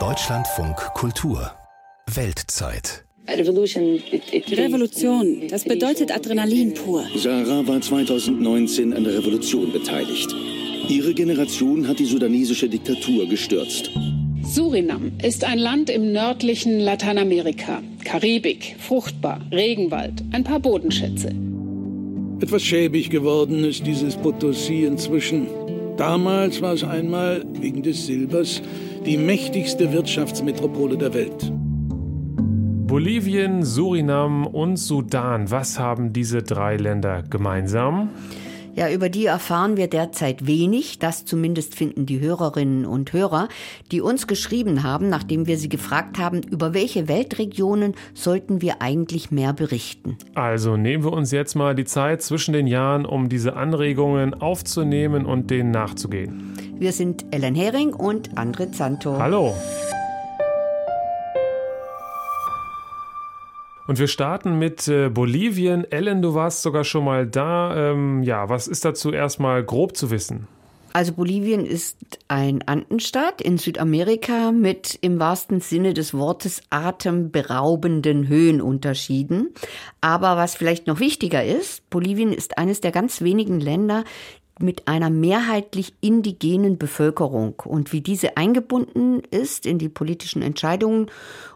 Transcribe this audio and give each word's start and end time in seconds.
Deutschlandfunk 0.00 0.76
Kultur 0.94 1.52
Weltzeit 2.12 3.04
Revolution, 3.28 4.00
das 5.48 5.62
bedeutet 5.62 6.10
Adrenalin 6.10 6.74
pur. 6.74 7.04
Sarah 7.14 7.64
war 7.68 7.80
2019 7.80 8.94
an 8.94 9.04
der 9.04 9.16
Revolution 9.16 9.70
beteiligt. 9.70 10.34
Ihre 10.88 11.14
Generation 11.14 11.86
hat 11.86 12.00
die 12.00 12.06
sudanesische 12.06 12.68
Diktatur 12.68 13.28
gestürzt. 13.28 13.92
Surinam 14.42 15.12
ist 15.22 15.44
ein 15.44 15.60
Land 15.60 15.88
im 15.88 16.10
nördlichen 16.10 16.80
Lateinamerika. 16.80 17.80
Karibik, 18.02 18.74
fruchtbar, 18.80 19.40
Regenwald, 19.52 20.20
ein 20.32 20.42
paar 20.42 20.58
Bodenschätze. 20.58 21.32
Etwas 22.40 22.64
schäbig 22.64 23.10
geworden 23.10 23.64
ist 23.64 23.86
dieses 23.86 24.16
Potosi 24.16 24.82
inzwischen. 24.82 25.46
Damals 25.96 26.60
war 26.60 26.72
es 26.74 26.82
einmal, 26.82 27.44
wegen 27.52 27.82
des 27.82 28.06
Silbers, 28.06 28.60
die 29.06 29.16
mächtigste 29.16 29.92
Wirtschaftsmetropole 29.92 30.96
der 30.96 31.14
Welt. 31.14 31.52
Bolivien, 32.94 33.64
Surinam 33.64 34.46
und 34.46 34.76
Sudan. 34.76 35.50
Was 35.50 35.78
haben 35.78 36.12
diese 36.12 36.42
drei 36.42 36.76
Länder 36.76 37.22
gemeinsam? 37.22 38.10
Ja, 38.76 38.90
über 38.90 39.08
die 39.08 39.26
erfahren 39.26 39.76
wir 39.76 39.86
derzeit 39.86 40.46
wenig. 40.46 40.98
Das 40.98 41.24
zumindest 41.24 41.76
finden 41.76 42.06
die 42.06 42.20
Hörerinnen 42.20 42.86
und 42.86 43.12
Hörer, 43.12 43.48
die 43.92 44.00
uns 44.00 44.26
geschrieben 44.26 44.82
haben, 44.82 45.08
nachdem 45.08 45.46
wir 45.46 45.58
sie 45.58 45.68
gefragt 45.68 46.18
haben, 46.18 46.42
über 46.42 46.74
welche 46.74 47.06
Weltregionen 47.06 47.94
sollten 48.14 48.62
wir 48.62 48.82
eigentlich 48.82 49.30
mehr 49.30 49.52
berichten. 49.52 50.18
Also 50.34 50.76
nehmen 50.76 51.04
wir 51.04 51.12
uns 51.12 51.30
jetzt 51.30 51.54
mal 51.54 51.76
die 51.76 51.84
Zeit 51.84 52.22
zwischen 52.22 52.52
den 52.52 52.66
Jahren, 52.66 53.06
um 53.06 53.28
diese 53.28 53.54
Anregungen 53.54 54.34
aufzunehmen 54.34 55.24
und 55.24 55.50
denen 55.50 55.70
nachzugehen. 55.70 56.54
Wir 56.76 56.92
sind 56.92 57.26
Ellen 57.30 57.54
Hering 57.54 57.94
und 57.94 58.36
Andre 58.36 58.72
Zanto. 58.72 59.18
Hallo. 59.18 59.54
Und 63.86 63.98
wir 63.98 64.08
starten 64.08 64.58
mit 64.58 64.88
äh, 64.88 65.10
Bolivien. 65.10 65.84
Ellen, 65.90 66.22
du 66.22 66.34
warst 66.34 66.62
sogar 66.62 66.84
schon 66.84 67.04
mal 67.04 67.26
da. 67.26 67.92
Ähm, 67.92 68.22
ja, 68.22 68.48
was 68.48 68.66
ist 68.66 68.84
dazu 68.84 69.12
erstmal 69.12 69.62
grob 69.62 69.96
zu 69.96 70.10
wissen? 70.10 70.46
Also 70.96 71.12
Bolivien 71.12 71.66
ist 71.66 71.98
ein 72.28 72.62
Andenstaat 72.68 73.40
in 73.40 73.58
Südamerika 73.58 74.52
mit 74.52 74.96
im 75.00 75.18
wahrsten 75.18 75.60
Sinne 75.60 75.92
des 75.92 76.14
Wortes 76.14 76.62
atemberaubenden 76.70 78.28
Höhenunterschieden. 78.28 79.52
Aber 80.00 80.36
was 80.36 80.54
vielleicht 80.54 80.86
noch 80.86 81.00
wichtiger 81.00 81.44
ist, 81.44 81.90
Bolivien 81.90 82.32
ist 82.32 82.58
eines 82.58 82.80
der 82.80 82.92
ganz 82.92 83.22
wenigen 83.22 83.58
Länder, 83.58 84.04
mit 84.60 84.86
einer 84.86 85.10
mehrheitlich 85.10 85.94
indigenen 86.00 86.78
Bevölkerung 86.78 87.54
und 87.64 87.92
wie 87.92 88.00
diese 88.00 88.36
eingebunden 88.36 89.22
ist 89.30 89.66
in 89.66 89.78
die 89.78 89.88
politischen 89.88 90.42
Entscheidungen 90.42 91.10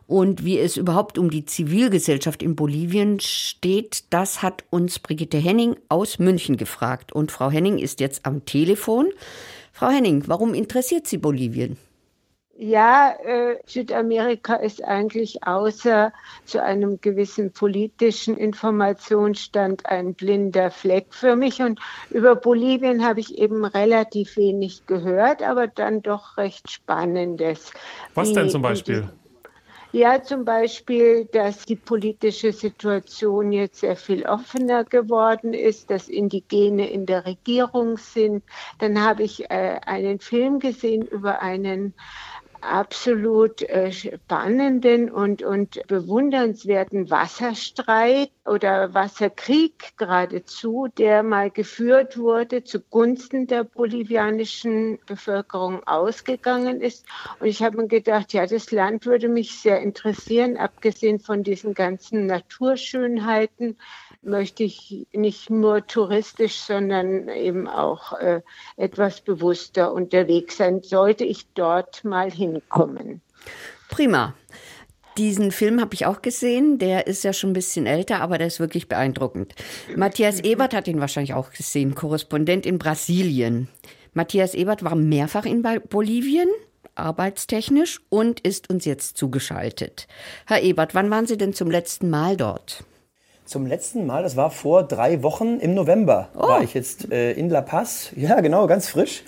und 0.06 0.44
wie 0.44 0.58
es 0.58 0.77
überhaupt 0.77 1.19
um 1.19 1.30
die 1.30 1.44
Zivilgesellschaft 1.44 2.42
in 2.42 2.56
Bolivien 2.56 3.20
steht, 3.20 4.04
das 4.10 4.42
hat 4.42 4.64
uns 4.70 4.98
Brigitte 4.98 5.38
Henning 5.38 5.76
aus 5.88 6.19
München 6.19 6.56
gefragt. 6.56 7.12
Und 7.12 7.30
Frau 7.30 7.50
Henning 7.50 7.78
ist 7.78 8.00
jetzt 8.00 8.24
am 8.24 8.44
Telefon. 8.46 9.10
Frau 9.72 9.91
Henning, 9.91 10.24
warum 10.26 10.54
interessiert 10.54 11.06
Sie 11.06 11.19
Bolivien? 11.19 11.76
Ja, 12.60 13.14
äh, 13.24 13.56
Südamerika 13.66 14.56
ist 14.56 14.82
eigentlich 14.82 15.44
außer 15.44 16.12
zu 16.44 16.60
einem 16.60 17.00
gewissen 17.00 17.52
politischen 17.52 18.36
Informationsstand 18.36 19.86
ein 19.86 20.14
blinder 20.14 20.72
Fleck 20.72 21.06
für 21.10 21.36
mich. 21.36 21.62
Und 21.62 21.78
über 22.10 22.34
Bolivien 22.34 23.06
habe 23.06 23.20
ich 23.20 23.38
eben 23.38 23.64
relativ 23.64 24.36
wenig 24.36 24.86
gehört, 24.86 25.40
aber 25.40 25.68
dann 25.68 26.02
doch 26.02 26.36
recht 26.36 26.68
Spannendes. 26.68 27.70
Was 28.14 28.32
denn 28.32 28.50
zum 28.50 28.62
Beispiel? 28.62 29.08
Ja, 29.92 30.22
zum 30.22 30.44
Beispiel, 30.44 31.24
dass 31.32 31.64
die 31.64 31.76
politische 31.76 32.52
Situation 32.52 33.52
jetzt 33.52 33.80
sehr 33.80 33.96
viel 33.96 34.26
offener 34.26 34.84
geworden 34.84 35.54
ist, 35.54 35.91
dass 35.91 36.08
Indigene 36.08 36.91
in 36.91 37.06
der 37.06 37.24
Regierung 37.24 37.97
sind. 37.97 38.44
Dann 38.80 39.02
habe 39.02 39.22
ich 39.22 39.48
äh, 39.48 39.80
einen 39.86 40.18
Film 40.18 40.58
gesehen 40.58 41.06
über 41.06 41.41
einen 41.41 41.94
absolut 42.60 43.62
äh, 43.62 43.92
spannenden 43.92 45.10
und, 45.10 45.42
und 45.42 45.80
bewundernswerten 45.86 47.10
Wasserstreit 47.10 48.30
oder 48.44 48.94
Wasserkrieg 48.94 49.96
geradezu, 49.96 50.88
der 50.97 51.22
mal 51.22 51.50
geführt 51.50 52.18
wurde, 52.18 52.64
zugunsten 52.64 53.47
der 53.47 53.64
bolivianischen 53.64 54.98
Bevölkerung 55.06 55.86
ausgegangen 55.86 56.80
ist. 56.80 57.06
Und 57.41 57.47
ich 57.47 57.62
habe 57.62 57.76
mir 57.76 57.88
gedacht, 57.88 58.32
ja, 58.32 58.47
das 58.47 58.70
Land 58.70 59.06
würde 59.06 59.28
mich 59.28 59.60
sehr 59.60 59.80
interessieren, 59.80 60.56
abgesehen 60.56 61.20
von 61.20 61.42
diesen 61.42 61.74
ganzen 61.74 62.26
Naturschönheiten 62.26 63.76
möchte 64.22 64.64
ich 64.64 65.06
nicht 65.12 65.50
nur 65.50 65.86
touristisch, 65.86 66.56
sondern 66.56 67.28
eben 67.28 67.68
auch 67.68 68.12
äh, 68.14 68.42
etwas 68.76 69.20
bewusster 69.20 69.92
unterwegs 69.92 70.56
sein. 70.56 70.82
Sollte 70.82 71.24
ich 71.24 71.46
dort 71.54 72.04
mal 72.04 72.30
hinkommen. 72.30 73.20
Prima. 73.88 74.34
Diesen 75.16 75.50
Film 75.50 75.80
habe 75.80 75.94
ich 75.94 76.06
auch 76.06 76.22
gesehen. 76.22 76.78
Der 76.78 77.08
ist 77.08 77.24
ja 77.24 77.32
schon 77.32 77.50
ein 77.50 77.54
bisschen 77.54 77.86
älter, 77.86 78.20
aber 78.20 78.38
der 78.38 78.46
ist 78.46 78.60
wirklich 78.60 78.88
beeindruckend. 78.88 79.54
Matthias 79.96 80.38
Ebert 80.40 80.74
hat 80.74 80.86
ihn 80.86 81.00
wahrscheinlich 81.00 81.34
auch 81.34 81.50
gesehen, 81.50 81.96
Korrespondent 81.96 82.66
in 82.66 82.78
Brasilien. 82.78 83.68
Matthias 84.14 84.54
Ebert 84.54 84.84
war 84.84 84.94
mehrfach 84.94 85.44
in 85.44 85.62
Bolivien, 85.88 86.48
arbeitstechnisch, 86.94 88.00
und 88.10 88.40
ist 88.40 88.70
uns 88.70 88.84
jetzt 88.84 89.16
zugeschaltet. 89.16 90.06
Herr 90.46 90.62
Ebert, 90.62 90.94
wann 90.94 91.10
waren 91.10 91.26
Sie 91.26 91.36
denn 91.36 91.52
zum 91.52 91.68
letzten 91.68 92.10
Mal 92.10 92.36
dort? 92.36 92.84
Zum 93.48 93.64
letzten 93.64 94.04
Mal, 94.04 94.22
das 94.22 94.36
war 94.36 94.50
vor 94.50 94.82
drei 94.82 95.22
Wochen 95.22 95.59
im 95.59 95.72
November, 95.72 96.28
oh. 96.36 96.41
war 96.41 96.62
ich 96.62 96.75
jetzt 96.75 97.10
äh, 97.10 97.32
in 97.32 97.48
La 97.48 97.62
Paz. 97.62 98.10
Ja, 98.14 98.42
genau, 98.42 98.66
ganz 98.66 98.91
frisch. 98.91 99.25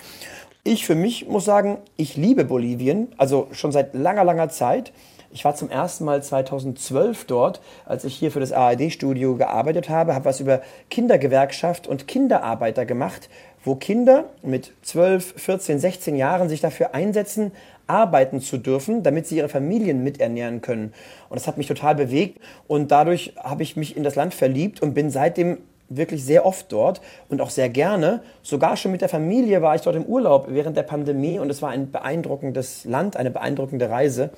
Ich 0.63 0.85
für 0.85 0.93
mich 0.93 1.27
muss 1.27 1.43
sagen, 1.43 1.79
ich 1.97 2.17
liebe 2.17 2.45
Bolivien, 2.45 3.07
also 3.17 3.47
schon 3.51 3.71
seit 3.71 3.95
langer, 3.95 4.23
langer 4.23 4.49
Zeit. 4.49 4.93
Ich 5.31 5.43
war 5.43 5.55
zum 5.55 5.71
ersten 5.71 6.05
Mal 6.05 6.21
2012 6.21 7.25
dort, 7.25 7.61
als 7.87 8.03
ich 8.03 8.15
hier 8.15 8.31
für 8.31 8.39
das 8.39 8.51
ARD-Studio 8.51 9.37
gearbeitet 9.37 9.89
habe, 9.89 10.13
habe 10.13 10.25
was 10.25 10.39
über 10.39 10.61
Kindergewerkschaft 10.91 11.87
und 11.87 12.07
Kinderarbeiter 12.07 12.85
gemacht, 12.85 13.27
wo 13.63 13.75
Kinder 13.75 14.25
mit 14.41 14.73
12, 14.81 15.33
14, 15.37 15.79
16 15.79 16.15
Jahren 16.15 16.49
sich 16.49 16.61
dafür 16.61 16.93
einsetzen, 16.95 17.51
arbeiten 17.87 18.39
zu 18.39 18.57
dürfen, 18.57 19.03
damit 19.03 19.27
sie 19.27 19.37
ihre 19.37 19.49
Familien 19.49 20.03
miternähren 20.03 20.61
können. 20.61 20.93
Und 21.29 21.39
das 21.39 21.47
hat 21.47 21.57
mich 21.57 21.67
total 21.67 21.95
bewegt 21.95 22.39
und 22.67 22.91
dadurch 22.91 23.33
habe 23.37 23.63
ich 23.63 23.75
mich 23.75 23.97
in 23.97 24.03
das 24.03 24.15
Land 24.15 24.33
verliebt 24.33 24.81
und 24.81 24.93
bin 24.93 25.09
seitdem 25.09 25.57
wirklich 25.89 26.23
sehr 26.23 26.45
oft 26.45 26.71
dort 26.71 27.01
und 27.29 27.41
auch 27.41 27.49
sehr 27.49 27.69
gerne. 27.69 28.21
Sogar 28.43 28.77
schon 28.77 28.91
mit 28.93 29.01
der 29.01 29.09
Familie 29.09 29.61
war 29.61 29.75
ich 29.75 29.81
dort 29.81 29.97
im 29.97 30.05
Urlaub 30.05 30.45
während 30.49 30.77
der 30.77 30.83
Pandemie 30.83 31.37
und 31.37 31.49
es 31.49 31.61
war 31.61 31.69
ein 31.69 31.91
beeindruckendes 31.91 32.85
Land, 32.85 33.17
eine 33.17 33.29
beeindruckende 33.29 33.89
Reise. 33.89 34.29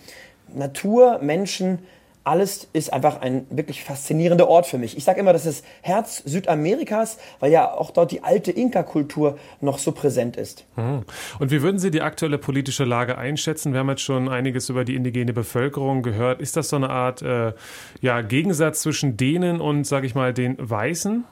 Natur, 0.53 1.19
Menschen, 1.21 1.79
alles 2.23 2.69
ist 2.73 2.93
einfach 2.93 3.21
ein 3.21 3.45
wirklich 3.49 3.83
faszinierender 3.83 4.47
Ort 4.47 4.65
für 4.65 4.77
mich. 4.77 4.95
Ich 4.97 5.03
sage 5.03 5.19
immer, 5.19 5.33
das 5.33 5.45
ist 5.45 5.65
Herz 5.81 6.23
Südamerikas, 6.25 7.17
weil 7.39 7.51
ja 7.51 7.71
auch 7.71 7.91
dort 7.91 8.11
die 8.11 8.23
alte 8.23 8.51
Inka-Kultur 8.51 9.37
noch 9.61 9.77
so 9.77 9.91
präsent 9.91 10.37
ist. 10.37 10.65
Mhm. 10.75 11.03
Und 11.39 11.51
wie 11.51 11.61
würden 11.61 11.79
Sie 11.79 11.91
die 11.91 12.01
aktuelle 12.01 12.37
politische 12.37 12.85
Lage 12.85 13.17
einschätzen? 13.17 13.73
Wir 13.73 13.79
haben 13.79 13.89
jetzt 13.89 14.01
schon 14.01 14.29
einiges 14.29 14.69
über 14.69 14.85
die 14.85 14.95
indigene 14.95 15.33
Bevölkerung 15.33 16.01
gehört. 16.01 16.41
Ist 16.41 16.55
das 16.55 16.69
so 16.69 16.77
eine 16.77 16.89
Art 16.89 17.21
äh, 17.21 17.53
ja, 18.01 18.21
Gegensatz 18.21 18.81
zwischen 18.81 19.17
denen 19.17 19.59
und, 19.59 19.85
sage 19.85 20.07
ich 20.07 20.15
mal, 20.15 20.33
den 20.33 20.57
Weißen? 20.57 21.25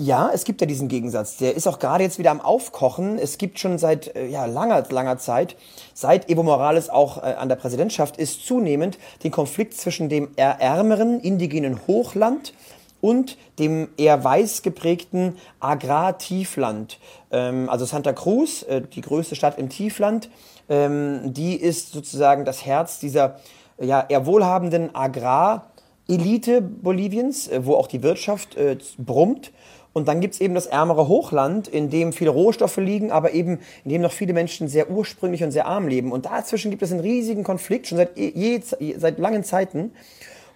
Ja, 0.00 0.30
es 0.32 0.44
gibt 0.44 0.60
ja 0.60 0.66
diesen 0.68 0.86
Gegensatz. 0.86 1.38
Der 1.38 1.56
ist 1.56 1.66
auch 1.66 1.80
gerade 1.80 2.04
jetzt 2.04 2.20
wieder 2.20 2.30
am 2.30 2.40
Aufkochen. 2.40 3.18
Es 3.18 3.36
gibt 3.36 3.58
schon 3.58 3.78
seit 3.78 4.14
äh, 4.14 4.28
ja, 4.28 4.46
langer, 4.46 4.84
langer 4.90 5.18
Zeit, 5.18 5.56
seit 5.92 6.30
Evo 6.30 6.44
Morales 6.44 6.88
auch 6.88 7.18
äh, 7.18 7.34
an 7.34 7.48
der 7.48 7.56
Präsidentschaft 7.56 8.16
ist, 8.16 8.46
zunehmend 8.46 8.96
den 9.24 9.32
Konflikt 9.32 9.74
zwischen 9.74 10.08
dem 10.08 10.28
eher 10.36 10.60
ärmeren 10.60 11.18
indigenen 11.18 11.80
Hochland 11.88 12.54
und 13.00 13.36
dem 13.58 13.88
eher 13.96 14.22
weiß 14.22 14.62
geprägten 14.62 15.36
Agrartiefland. 15.58 17.00
Ähm, 17.32 17.68
also 17.68 17.84
Santa 17.84 18.12
Cruz, 18.12 18.62
äh, 18.62 18.82
die 18.82 19.00
größte 19.00 19.34
Stadt 19.34 19.58
im 19.58 19.68
Tiefland, 19.68 20.30
ähm, 20.68 21.34
die 21.34 21.56
ist 21.56 21.90
sozusagen 21.90 22.44
das 22.44 22.64
Herz 22.64 23.00
dieser 23.00 23.40
ja, 23.80 24.06
eher 24.08 24.26
wohlhabenden 24.26 24.94
Agrarelite 24.94 26.60
Boliviens, 26.60 27.48
äh, 27.48 27.66
wo 27.66 27.74
auch 27.74 27.88
die 27.88 28.04
Wirtschaft 28.04 28.54
äh, 28.54 28.78
brummt. 28.96 29.50
Und 29.98 30.06
dann 30.06 30.20
gibt 30.20 30.34
es 30.34 30.40
eben 30.40 30.54
das 30.54 30.66
ärmere 30.66 31.08
Hochland, 31.08 31.66
in 31.66 31.90
dem 31.90 32.12
viele 32.12 32.30
Rohstoffe 32.30 32.76
liegen, 32.76 33.10
aber 33.10 33.32
eben 33.32 33.58
in 33.84 33.90
dem 33.90 34.02
noch 34.02 34.12
viele 34.12 34.32
Menschen 34.32 34.68
sehr 34.68 34.90
ursprünglich 34.90 35.42
und 35.42 35.50
sehr 35.50 35.66
arm 35.66 35.88
leben. 35.88 36.12
Und 36.12 36.24
dazwischen 36.24 36.70
gibt 36.70 36.82
es 36.84 36.92
einen 36.92 37.00
riesigen 37.00 37.42
Konflikt, 37.42 37.88
schon 37.88 37.98
seit, 37.98 38.16
je, 38.16 38.60
seit 38.96 39.18
langen 39.18 39.42
Zeiten. 39.42 39.90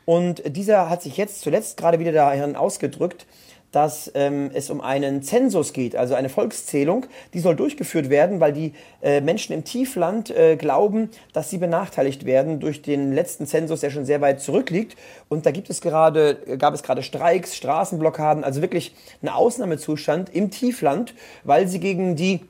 Und 0.04 0.44
dieser 0.46 0.88
hat 0.88 1.02
sich 1.02 1.16
jetzt 1.16 1.40
zuletzt 1.40 1.76
gerade 1.76 1.98
wieder 1.98 2.12
dahin 2.12 2.54
ausgedrückt, 2.54 3.26
dass 3.72 4.10
ähm, 4.14 4.50
es 4.54 4.70
um 4.70 4.80
einen 4.80 5.22
Zensus 5.22 5.72
geht, 5.72 5.96
also 5.96 6.14
eine 6.14 6.28
Volkszählung. 6.28 7.06
Die 7.34 7.40
soll 7.40 7.56
durchgeführt 7.56 8.10
werden, 8.10 8.38
weil 8.38 8.52
die 8.52 8.74
äh, 9.02 9.20
Menschen 9.20 9.52
im 9.54 9.64
Tiefland 9.64 10.30
äh, 10.30 10.56
glauben, 10.56 11.10
dass 11.32 11.50
sie 11.50 11.58
benachteiligt 11.58 12.24
werden 12.24 12.60
durch 12.60 12.82
den 12.82 13.12
letzten 13.12 13.46
Zensus, 13.46 13.80
der 13.80 13.90
schon 13.90 14.04
sehr 14.04 14.20
weit 14.20 14.40
zurückliegt. 14.40 14.96
Und 15.28 15.46
da 15.46 15.50
gibt 15.50 15.70
es 15.70 15.80
gerade, 15.80 16.36
gab 16.58 16.74
es 16.74 16.82
gerade 16.82 17.02
Streiks, 17.02 17.56
Straßenblockaden, 17.56 18.44
also 18.44 18.60
wirklich 18.60 18.94
einen 19.22 19.30
Ausnahmezustand 19.30 20.34
im 20.34 20.50
Tiefland, 20.50 21.14
weil 21.44 21.66
sie 21.66 21.80
gegen 21.80 22.14
die 22.14 22.40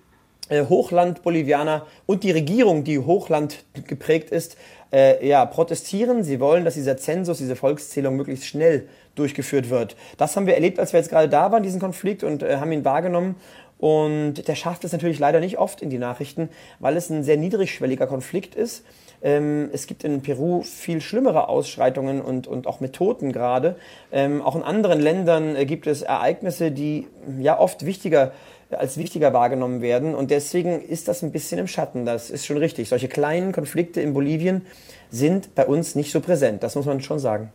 Hochland-Bolivianer 0.60 1.86
und 2.06 2.24
die 2.24 2.30
Regierung, 2.30 2.84
die 2.84 2.98
Hochland 2.98 3.64
geprägt 3.86 4.30
ist, 4.30 4.56
äh, 4.92 5.26
ja, 5.26 5.44
protestieren. 5.46 6.22
Sie 6.22 6.38
wollen, 6.40 6.64
dass 6.64 6.74
dieser 6.74 6.96
Zensus, 6.96 7.38
diese 7.38 7.56
Volkszählung 7.56 8.16
möglichst 8.16 8.46
schnell 8.46 8.88
durchgeführt 9.14 9.70
wird. 9.70 9.96
Das 10.16 10.36
haben 10.36 10.46
wir 10.46 10.54
erlebt, 10.54 10.78
als 10.78 10.92
wir 10.92 11.00
jetzt 11.00 11.10
gerade 11.10 11.28
da 11.28 11.50
waren, 11.52 11.62
diesen 11.62 11.80
Konflikt, 11.80 12.22
und 12.22 12.42
äh, 12.42 12.56
haben 12.56 12.72
ihn 12.72 12.84
wahrgenommen. 12.84 13.36
Und 13.78 14.46
der 14.46 14.54
schafft 14.54 14.84
es 14.84 14.92
natürlich 14.92 15.18
leider 15.18 15.40
nicht 15.40 15.58
oft 15.58 15.82
in 15.82 15.90
die 15.90 15.98
Nachrichten, 15.98 16.50
weil 16.78 16.96
es 16.96 17.10
ein 17.10 17.24
sehr 17.24 17.36
niedrigschwelliger 17.36 18.06
Konflikt 18.06 18.54
ist. 18.54 18.84
Ähm, 19.22 19.70
es 19.72 19.86
gibt 19.86 20.04
in 20.04 20.22
Peru 20.22 20.62
viel 20.62 21.00
schlimmere 21.00 21.48
Ausschreitungen 21.48 22.20
und, 22.20 22.46
und 22.46 22.66
auch 22.66 22.80
Methoden 22.80 23.32
gerade. 23.32 23.76
Ähm, 24.12 24.42
auch 24.42 24.54
in 24.54 24.62
anderen 24.62 25.00
Ländern 25.00 25.56
äh, 25.56 25.64
gibt 25.64 25.86
es 25.86 26.02
Ereignisse, 26.02 26.70
die 26.70 27.08
ja 27.40 27.58
oft 27.58 27.84
wichtiger 27.84 28.32
als 28.78 28.96
wichtiger 28.96 29.32
wahrgenommen 29.32 29.80
werden. 29.80 30.14
Und 30.14 30.30
deswegen 30.30 30.80
ist 30.80 31.08
das 31.08 31.22
ein 31.22 31.32
bisschen 31.32 31.58
im 31.58 31.66
Schatten. 31.66 32.04
Das 32.04 32.30
ist 32.30 32.46
schon 32.46 32.56
richtig. 32.56 32.88
Solche 32.88 33.08
kleinen 33.08 33.52
Konflikte 33.52 34.00
in 34.00 34.14
Bolivien 34.14 34.62
sind 35.10 35.54
bei 35.54 35.66
uns 35.66 35.94
nicht 35.94 36.12
so 36.12 36.20
präsent. 36.20 36.62
Das 36.62 36.74
muss 36.74 36.86
man 36.86 37.00
schon 37.00 37.18
sagen. 37.18 37.52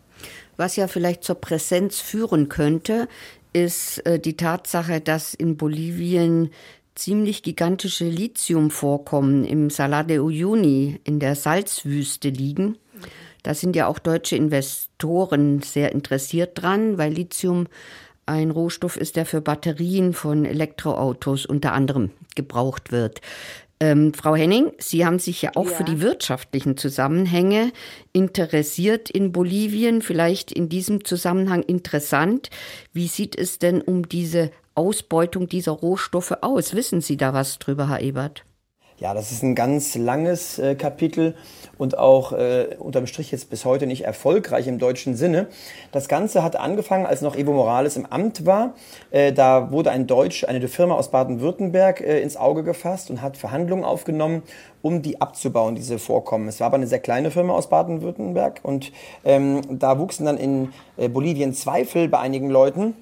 Was 0.57 0.75
ja 0.75 0.87
vielleicht 0.87 1.23
zur 1.23 1.35
Präsenz 1.35 1.99
führen 1.99 2.49
könnte, 2.49 3.07
ist 3.53 4.05
äh, 4.05 4.19
die 4.19 4.37
Tatsache, 4.37 5.01
dass 5.01 5.33
in 5.33 5.57
Bolivien 5.57 6.51
ziemlich 6.95 7.43
gigantische 7.43 8.05
Lithiumvorkommen 8.05 9.45
im 9.45 9.69
Salar 9.69 10.03
de 10.03 10.19
Uyuni 10.19 10.99
in 11.03 11.19
der 11.19 11.35
Salzwüste 11.35 12.29
liegen. 12.29 12.77
Da 13.43 13.53
sind 13.53 13.75
ja 13.75 13.87
auch 13.87 13.99
deutsche 13.99 14.35
Investoren 14.35 15.61
sehr 15.61 15.91
interessiert 15.91 16.61
dran, 16.61 16.97
weil 16.97 17.13
Lithium 17.13 17.67
ein 18.27 18.51
Rohstoff 18.51 18.97
ist, 18.97 19.15
der 19.15 19.25
für 19.25 19.41
Batterien 19.41 20.13
von 20.13 20.45
Elektroautos 20.45 21.45
unter 21.45 21.73
anderem 21.73 22.11
gebraucht 22.35 22.91
wird. 22.91 23.21
Ähm, 23.79 24.13
Frau 24.13 24.35
Henning, 24.35 24.71
Sie 24.79 25.05
haben 25.05 25.19
sich 25.19 25.41
ja 25.41 25.51
auch 25.55 25.69
ja. 25.69 25.75
für 25.75 25.83
die 25.83 26.01
wirtschaftlichen 26.01 26.77
Zusammenhänge 26.77 27.71
interessiert 28.11 29.09
in 29.09 29.31
Bolivien. 29.31 30.01
Vielleicht 30.01 30.51
in 30.51 30.67
diesem 30.67 31.05
Zusammenhang 31.05 31.61
interessant. 31.61 32.49
Wie 32.91 33.07
sieht 33.07 33.37
es 33.37 33.59
denn 33.59 33.81
um 33.81 34.09
diese 34.09 34.51
Ausbeutung 34.73 35.47
dieser 35.47 35.73
Rohstoffe 35.73 36.33
aus? 36.41 36.73
Wissen 36.73 37.01
Sie 37.01 37.17
da 37.17 37.33
was 37.33 37.59
drüber, 37.59 37.89
Herr 37.89 38.01
Ebert? 38.01 38.43
Ja, 38.99 39.13
das 39.13 39.31
ist 39.31 39.43
ein 39.43 39.53
ganz 39.53 39.95
langes 39.95 40.57
äh, 40.57 40.73
Kapitel 40.73 41.35
und 41.77 41.97
auch 41.97 42.33
äh, 42.33 42.75
unterm 42.79 43.07
Strich 43.07 43.31
jetzt 43.31 43.49
bis 43.49 43.65
heute 43.65 43.87
nicht 43.87 44.05
erfolgreich 44.05 44.67
im 44.67 44.79
deutschen 44.79 45.15
Sinne. 45.15 45.47
Das 45.91 46.07
Ganze 46.07 46.43
hat 46.43 46.55
angefangen, 46.55 47.05
als 47.05 47.21
noch 47.21 47.35
Evo 47.35 47.53
Morales 47.53 47.97
im 47.97 48.05
Amt 48.05 48.45
war. 48.45 48.73
Äh, 49.11 49.33
da 49.33 49.71
wurde 49.71 49.91
ein 49.91 50.07
Deutsch, 50.07 50.43
eine 50.43 50.67
Firma 50.67 50.95
aus 50.95 51.11
Baden-Württemberg 51.11 52.01
äh, 52.01 52.21
ins 52.21 52.37
Auge 52.37 52.63
gefasst 52.63 53.09
und 53.09 53.21
hat 53.21 53.37
Verhandlungen 53.37 53.83
aufgenommen, 53.83 54.43
um 54.81 55.01
die 55.01 55.21
abzubauen, 55.21 55.75
diese 55.75 55.99
Vorkommen. 55.99 56.47
Es 56.47 56.59
war 56.59 56.67
aber 56.67 56.77
eine 56.77 56.87
sehr 56.87 56.99
kleine 56.99 57.31
Firma 57.31 57.53
aus 57.53 57.69
Baden-Württemberg 57.69 58.59
und 58.63 58.91
ähm, 59.25 59.61
da 59.79 59.99
wuchsen 59.99 60.25
dann 60.25 60.37
in 60.37 60.73
äh, 60.97 61.09
Bolivien 61.09 61.53
Zweifel 61.53 62.07
bei 62.07 62.19
einigen 62.19 62.49
Leuten 62.49 62.93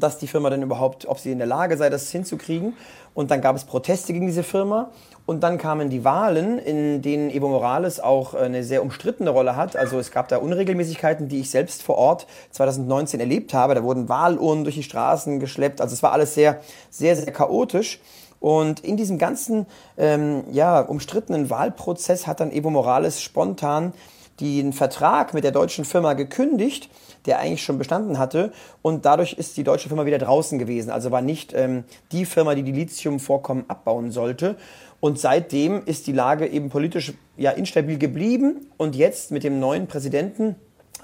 dass 0.00 0.18
die 0.18 0.26
Firma 0.26 0.50
dann 0.50 0.62
überhaupt, 0.62 1.06
ob 1.06 1.18
sie 1.18 1.32
in 1.32 1.38
der 1.38 1.46
Lage 1.46 1.76
sei, 1.76 1.90
das 1.90 2.10
hinzukriegen. 2.10 2.74
Und 3.14 3.30
dann 3.30 3.40
gab 3.40 3.56
es 3.56 3.64
Proteste 3.64 4.12
gegen 4.12 4.26
diese 4.26 4.42
Firma. 4.42 4.90
Und 5.26 5.42
dann 5.42 5.58
kamen 5.58 5.90
die 5.90 6.04
Wahlen, 6.04 6.58
in 6.58 7.02
denen 7.02 7.30
Evo 7.30 7.48
Morales 7.48 8.00
auch 8.00 8.34
eine 8.34 8.64
sehr 8.64 8.82
umstrittene 8.82 9.30
Rolle 9.30 9.56
hat. 9.56 9.76
Also 9.76 9.98
es 9.98 10.10
gab 10.10 10.28
da 10.28 10.38
Unregelmäßigkeiten, 10.38 11.28
die 11.28 11.40
ich 11.40 11.50
selbst 11.50 11.82
vor 11.82 11.96
Ort 11.98 12.26
2019 12.52 13.20
erlebt 13.20 13.52
habe. 13.52 13.74
Da 13.74 13.82
wurden 13.82 14.08
Wahlurnen 14.08 14.64
durch 14.64 14.76
die 14.76 14.82
Straßen 14.82 15.40
geschleppt. 15.40 15.80
Also 15.80 15.94
es 15.94 16.02
war 16.02 16.12
alles 16.12 16.34
sehr, 16.34 16.60
sehr, 16.90 17.16
sehr 17.16 17.32
chaotisch. 17.32 18.00
Und 18.40 18.80
in 18.80 18.96
diesem 18.96 19.18
ganzen 19.18 19.66
ähm, 19.96 20.44
ja, 20.52 20.80
umstrittenen 20.80 21.50
Wahlprozess 21.50 22.26
hat 22.26 22.40
dann 22.40 22.52
Evo 22.52 22.70
Morales 22.70 23.20
spontan 23.20 23.92
den 24.40 24.72
Vertrag 24.72 25.34
mit 25.34 25.44
der 25.44 25.52
deutschen 25.52 25.84
Firma 25.84 26.14
gekündigt, 26.14 26.90
der 27.26 27.38
eigentlich 27.38 27.62
schon 27.62 27.78
bestanden 27.78 28.18
hatte. 28.18 28.52
Und 28.82 29.04
dadurch 29.04 29.34
ist 29.34 29.56
die 29.56 29.64
deutsche 29.64 29.88
Firma 29.88 30.06
wieder 30.06 30.18
draußen 30.18 30.58
gewesen. 30.58 30.90
Also 30.90 31.10
war 31.10 31.22
nicht 31.22 31.52
ähm, 31.54 31.84
die 32.12 32.24
Firma, 32.24 32.54
die 32.54 32.62
die 32.62 32.72
Lithiumvorkommen 32.72 33.68
abbauen 33.68 34.10
sollte. 34.10 34.56
Und 35.00 35.18
seitdem 35.18 35.84
ist 35.84 36.06
die 36.06 36.12
Lage 36.12 36.46
eben 36.46 36.70
politisch 36.70 37.12
ja 37.36 37.50
instabil 37.52 37.98
geblieben. 37.98 38.66
Und 38.76 38.96
jetzt 38.96 39.30
mit 39.30 39.44
dem 39.44 39.60
neuen 39.60 39.86
Präsidenten 39.86 40.56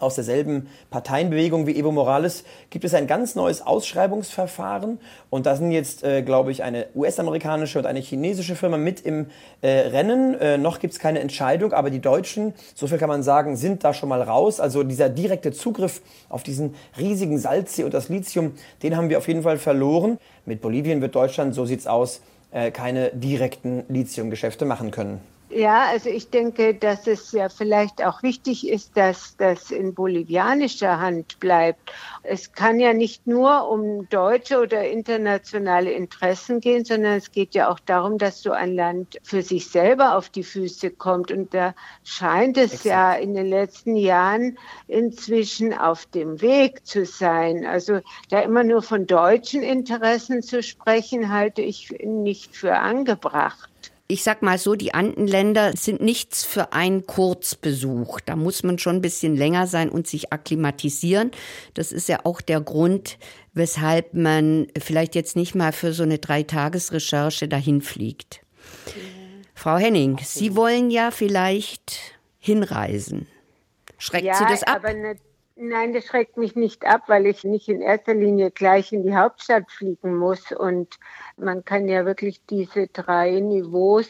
aus 0.05 0.15
derselben 0.15 0.69
Parteienbewegung 0.91 1.67
wie 1.67 1.77
Evo 1.77 1.91
Morales 1.91 2.45
gibt 2.71 2.85
es 2.85 2.95
ein 2.95 3.07
ganz 3.07 3.35
neues 3.35 3.63
Ausschreibungsverfahren 3.63 5.01
und 5.31 5.47
da 5.47 5.57
sind 5.57 5.73
jetzt, 5.73 6.05
äh, 6.05 6.23
glaube 6.23 6.53
ich, 6.53 6.63
eine 6.63 6.87
US-amerikanische 6.95 7.79
und 7.79 7.87
eine 7.87 8.01
chinesische 8.01 8.55
Firma 8.55 8.77
mit 8.77 9.01
im 9.01 9.27
äh, 9.63 9.69
Rennen. 9.69 10.35
Äh, 10.39 10.59
noch 10.59 10.79
gibt 10.79 10.93
es 10.93 11.01
keine 11.01 11.21
Entscheidung, 11.21 11.73
aber 11.73 11.91
die 11.91 12.01
Deutschen, 12.01 12.55
so 12.75 12.87
viel 12.87 12.99
kann 12.99 13.09
man 13.09 13.23
sagen, 13.23 13.57
sind 13.57 13.83
da 13.83 13.95
schon 13.95 14.09
mal 14.09 14.23
raus. 14.23 14.61
Also 14.61 14.83
dieser 14.83 15.09
direkte 15.09 15.53
Zugriff 15.53 16.03
auf 16.29 16.43
diesen 16.43 16.75
riesigen 16.99 17.39
Salzsee 17.39 17.85
und 17.85 17.95
das 17.95 18.09
Lithium, 18.09 18.53
den 18.83 18.97
haben 18.97 19.09
wir 19.09 19.19
auf 19.19 19.27
jeden 19.27 19.43
Fall 19.43 19.59
verloren. 19.59 20.19
Mit 20.47 20.61
Bolivien 20.61 21.01
wird 21.01 21.15
Deutschland, 21.15 21.55
so 21.55 21.65
sieht's 21.65 21.87
aus, 21.87 22.21
äh, 22.51 22.71
keine 22.71 23.11
direkten 23.11 23.85
Lithiumgeschäfte 23.89 24.65
machen 24.65 24.91
können. 24.91 25.34
Ja, 25.55 25.85
also 25.85 26.09
ich 26.11 26.31
denke, 26.31 26.75
dass 26.75 27.07
es 27.07 27.31
ja 27.31 27.49
vielleicht 27.49 28.05
auch 28.05 28.25
wichtig 28.25 28.67
ist, 28.69 28.97
dass 28.97 29.37
das 29.37 29.71
in 29.71 29.95
bolivianischer 29.95 30.99
Hand 30.99 31.39
bleibt. 31.39 31.93
Es 32.25 32.55
kann 32.55 32.81
ja 32.81 32.93
nicht 32.93 33.29
nur 33.29 33.69
um 33.69 34.09
deutsche 34.09 34.59
oder 34.59 34.89
internationale 34.89 35.93
Interessen 35.93 36.59
gehen, 36.59 36.85
sondern 36.85 37.13
es 37.13 37.31
geht 37.31 37.55
ja 37.55 37.71
auch 37.71 37.79
darum, 37.79 38.19
dass 38.19 38.43
so 38.43 38.51
ein 38.51 38.75
Land 38.75 39.21
für 39.23 39.43
sich 39.43 39.71
selber 39.71 40.17
auf 40.17 40.29
die 40.29 40.43
Füße 40.43 40.91
kommt. 40.91 41.31
Und 41.31 41.55
da 41.55 41.77
scheint 42.03 42.57
es 42.57 42.73
Exakt. 42.73 42.87
ja 42.87 43.13
in 43.15 43.35
den 43.35 43.47
letzten 43.47 43.95
Jahren 43.95 44.59
inzwischen 44.89 45.73
auf 45.73 46.07
dem 46.07 46.41
Weg 46.41 46.85
zu 46.85 47.05
sein. 47.05 47.65
Also 47.65 48.01
da 48.29 48.41
immer 48.41 48.65
nur 48.65 48.83
von 48.83 49.07
deutschen 49.07 49.63
Interessen 49.63 50.43
zu 50.43 50.65
sprechen, 50.65 51.33
halte 51.33 51.63
ich 51.63 51.91
nicht 52.03 52.57
für 52.57 52.75
angebracht 52.75 53.71
ich 54.07 54.23
sag 54.23 54.43
mal 54.43 54.59
so, 54.59 54.75
die 54.75 54.93
Andenländer 54.93 55.73
sind 55.77 56.03
nichts 56.03 56.45
für 56.45 56.73
einen 56.73 57.07
Kurzbesuch. 57.07 58.21
Da 58.21 58.37
muss 58.37 58.63
man 58.63 58.79
schon 58.79 58.97
ein 58.97 59.03
bisschen 59.03 59.35
länger 59.35 59.67
sein 59.67 59.89
und 59.89 60.07
sich 60.07 60.33
akklimatisieren. 60.33 61.31
Das 61.73 61.91
ist 61.91 62.09
ja 62.09 62.21
auch 62.25 62.43
der 62.43 62.61
Grund, 62.61 63.19
weshalb 63.55 64.13
man 64.13 64.67
vielleicht 64.79 65.15
jetzt 65.15 65.37
nicht 65.37 65.55
mal 65.55 65.73
für 65.73 65.95
so 65.95 66.03
eine 66.03 66.19
Dreitagesrecherche 66.19 67.49
dahin 67.49 67.81
fliegt. 67.81 68.41
Frau 69.55 69.79
Henning, 69.79 70.19
Sie 70.23 70.55
wollen 70.55 70.91
ja 70.91 71.11
vielleicht 71.11 71.99
hinreisen. 72.39 73.27
Schreckt 73.97 74.27
ja, 74.27 74.35
Sie 74.35 74.45
das 74.45 74.65
ab? 74.65 74.77
Aber 74.77 74.93
ne, 74.93 75.17
nein, 75.57 75.93
das 75.93 76.07
schreckt 76.07 76.37
mich 76.37 76.57
nicht 76.57 76.85
ab, 76.87 77.05
weil 77.09 77.27
ich 77.27 77.45
nicht 77.45 77.69
in 77.69 77.81
erster 77.81 78.15
Linie 78.15 78.51
gleich 78.51 78.93
in 78.93 79.03
die 79.03 79.17
Hauptstadt 79.17 79.71
fliegen 79.71 80.17
muss 80.17 80.53
und 80.53 80.99
man 81.37 81.65
kann 81.65 81.89
ja 81.89 82.05
wirklich 82.07 82.45
diese 82.47 82.89
drei 82.89 83.41
Niveaus 83.41 84.09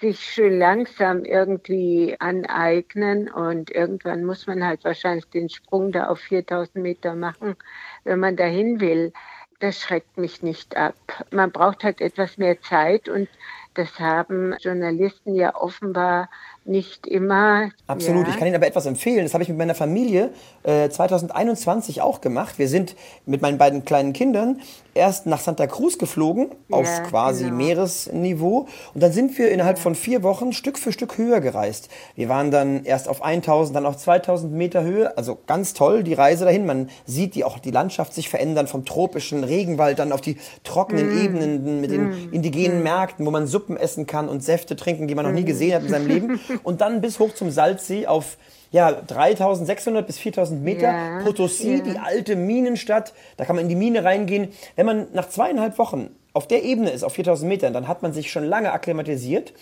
sich 0.00 0.20
schön 0.20 0.58
langsam 0.58 1.24
irgendwie 1.24 2.16
aneignen 2.18 3.30
und 3.30 3.70
irgendwann 3.70 4.24
muss 4.24 4.46
man 4.46 4.64
halt 4.64 4.84
wahrscheinlich 4.84 5.28
den 5.28 5.48
Sprung 5.50 5.92
da 5.92 6.06
auf 6.08 6.20
4000 6.20 6.76
Meter 6.76 7.14
machen, 7.14 7.56
wenn 8.04 8.18
man 8.18 8.36
dahin 8.36 8.80
will. 8.80 9.12
Das 9.60 9.78
schreckt 9.78 10.16
mich 10.16 10.42
nicht 10.42 10.76
ab. 10.76 10.94
Man 11.30 11.52
braucht 11.52 11.84
halt 11.84 12.00
etwas 12.00 12.38
mehr 12.38 12.60
Zeit 12.62 13.10
und 13.10 13.28
das 13.74 14.00
haben 14.00 14.54
Journalisten 14.58 15.34
ja 15.34 15.54
offenbar 15.54 16.30
nicht 16.64 17.06
immer. 17.06 17.70
Absolut, 17.86 18.26
ja. 18.26 18.32
ich 18.32 18.38
kann 18.38 18.46
Ihnen 18.46 18.56
aber 18.56 18.66
etwas 18.66 18.86
empfehlen. 18.86 19.24
Das 19.24 19.34
habe 19.34 19.42
ich 19.42 19.48
mit 19.48 19.58
meiner 19.58 19.74
Familie 19.74 20.30
äh, 20.62 20.88
2021 20.88 22.02
auch 22.02 22.20
gemacht. 22.20 22.58
Wir 22.58 22.68
sind 22.68 22.96
mit 23.26 23.42
meinen 23.42 23.58
beiden 23.58 23.84
kleinen 23.84 24.12
Kindern 24.12 24.60
erst 24.94 25.26
nach 25.26 25.40
Santa 25.40 25.66
Cruz 25.66 25.98
geflogen, 25.98 26.48
ja, 26.68 26.76
auf 26.76 27.02
quasi 27.04 27.44
genau. 27.44 27.56
Meeresniveau. 27.56 28.66
Und 28.94 29.02
dann 29.02 29.12
sind 29.12 29.36
wir 29.38 29.50
innerhalb 29.50 29.76
ja. 29.76 29.82
von 29.82 29.94
vier 29.94 30.22
Wochen 30.22 30.52
Stück 30.52 30.78
für 30.78 30.92
Stück 30.92 31.16
höher 31.16 31.40
gereist. 31.40 31.88
Wir 32.16 32.28
waren 32.28 32.50
dann 32.50 32.84
erst 32.84 33.08
auf 33.08 33.22
1000, 33.22 33.76
dann 33.76 33.86
auf 33.86 33.96
2000 33.96 34.52
Meter 34.52 34.82
Höhe. 34.82 35.16
Also 35.16 35.38
ganz 35.46 35.74
toll, 35.74 36.02
die 36.02 36.14
Reise 36.14 36.44
dahin. 36.44 36.66
Man 36.66 36.90
sieht 37.06 37.34
die, 37.34 37.44
auch 37.44 37.58
die 37.58 37.70
Landschaft 37.70 38.14
sich 38.14 38.28
verändern 38.28 38.66
vom 38.66 38.84
tropischen 38.84 39.44
Regenwald 39.44 39.98
dann 39.98 40.12
auf 40.12 40.20
die 40.20 40.36
trockenen 40.64 41.14
mm. 41.14 41.24
Ebenen 41.24 41.80
mit 41.80 41.90
den 41.90 42.08
mm. 42.08 42.32
indigenen 42.32 42.80
mm. 42.80 42.82
Märkten, 42.82 43.26
wo 43.26 43.30
man 43.30 43.46
Suppen 43.46 43.76
essen 43.76 44.06
kann 44.06 44.28
und 44.28 44.42
Säfte 44.42 44.76
trinken, 44.76 45.08
die 45.08 45.14
man 45.14 45.24
noch 45.24 45.32
nie 45.32 45.44
gesehen 45.44 45.74
hat 45.74 45.82
in 45.82 45.88
seinem 45.88 46.06
Leben. 46.06 46.40
und 46.62 46.80
dann 46.80 47.00
bis 47.00 47.18
hoch 47.18 47.34
zum 47.34 47.50
Salzsee 47.50 48.06
auf 48.06 48.36
ja, 48.72 48.92
3600 48.92 50.06
bis 50.06 50.18
4000 50.18 50.62
Meter. 50.62 50.92
Ja, 50.92 51.18
Potosí, 51.20 51.78
ja. 51.78 51.82
die 51.82 51.98
alte 51.98 52.36
Minenstadt, 52.36 53.12
da 53.36 53.44
kann 53.44 53.56
man 53.56 53.64
in 53.64 53.68
die 53.68 53.74
Mine 53.74 54.04
reingehen. 54.04 54.48
Wenn 54.76 54.86
man 54.86 55.08
nach 55.12 55.28
zweieinhalb 55.28 55.78
Wochen 55.78 56.10
auf 56.32 56.46
der 56.46 56.62
Ebene 56.62 56.90
ist, 56.90 57.02
auf 57.02 57.14
4000 57.14 57.48
Metern, 57.48 57.72
dann 57.72 57.88
hat 57.88 58.02
man 58.02 58.12
sich 58.12 58.30
schon 58.30 58.44
lange 58.44 58.72
akklimatisiert. 58.72 59.52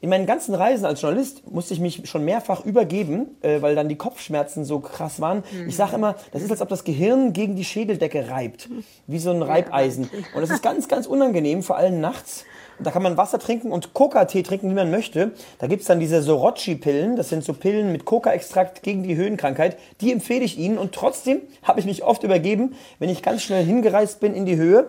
In 0.00 0.10
meinen 0.10 0.26
ganzen 0.26 0.54
Reisen 0.54 0.84
als 0.84 1.00
Journalist 1.00 1.50
musste 1.50 1.72
ich 1.72 1.80
mich 1.80 2.02
schon 2.10 2.26
mehrfach 2.26 2.64
übergeben, 2.64 3.38
äh, 3.40 3.62
weil 3.62 3.74
dann 3.74 3.88
die 3.88 3.96
Kopfschmerzen 3.96 4.64
so 4.64 4.80
krass 4.80 5.20
waren. 5.20 5.44
Ich 5.66 5.76
sage 5.76 5.96
immer, 5.96 6.16
das 6.32 6.42
ist, 6.42 6.50
als 6.50 6.60
ob 6.60 6.68
das 6.68 6.84
Gehirn 6.84 7.32
gegen 7.32 7.56
die 7.56 7.64
Schädeldecke 7.64 8.28
reibt, 8.28 8.68
wie 9.06 9.18
so 9.18 9.30
ein 9.30 9.40
Reibeisen. 9.40 10.10
Und 10.34 10.42
das 10.42 10.50
ist 10.50 10.62
ganz, 10.62 10.88
ganz 10.88 11.06
unangenehm, 11.06 11.62
vor 11.62 11.78
allem 11.78 12.00
nachts. 12.00 12.44
Da 12.80 12.90
kann 12.90 13.02
man 13.02 13.16
Wasser 13.16 13.38
trinken 13.38 13.70
und 13.70 13.94
Coca-Tee 13.94 14.42
trinken, 14.42 14.70
wie 14.70 14.74
man 14.74 14.90
möchte. 14.90 15.32
Da 15.58 15.66
gibt's 15.66 15.86
dann 15.86 16.00
diese 16.00 16.22
Sorochi-Pillen. 16.22 17.16
Das 17.16 17.28
sind 17.28 17.44
so 17.44 17.52
Pillen 17.52 17.92
mit 17.92 18.04
Coca-Extrakt 18.04 18.82
gegen 18.82 19.02
die 19.02 19.16
Höhenkrankheit. 19.16 19.78
Die 20.00 20.12
empfehle 20.12 20.44
ich 20.44 20.58
Ihnen. 20.58 20.78
Und 20.78 20.92
trotzdem 20.92 21.40
habe 21.62 21.80
ich 21.80 21.86
mich 21.86 22.02
oft 22.02 22.22
übergeben, 22.24 22.74
wenn 22.98 23.10
ich 23.10 23.22
ganz 23.22 23.42
schnell 23.42 23.64
hingereist 23.64 24.20
bin 24.20 24.34
in 24.34 24.46
die 24.46 24.56
Höhe. 24.56 24.88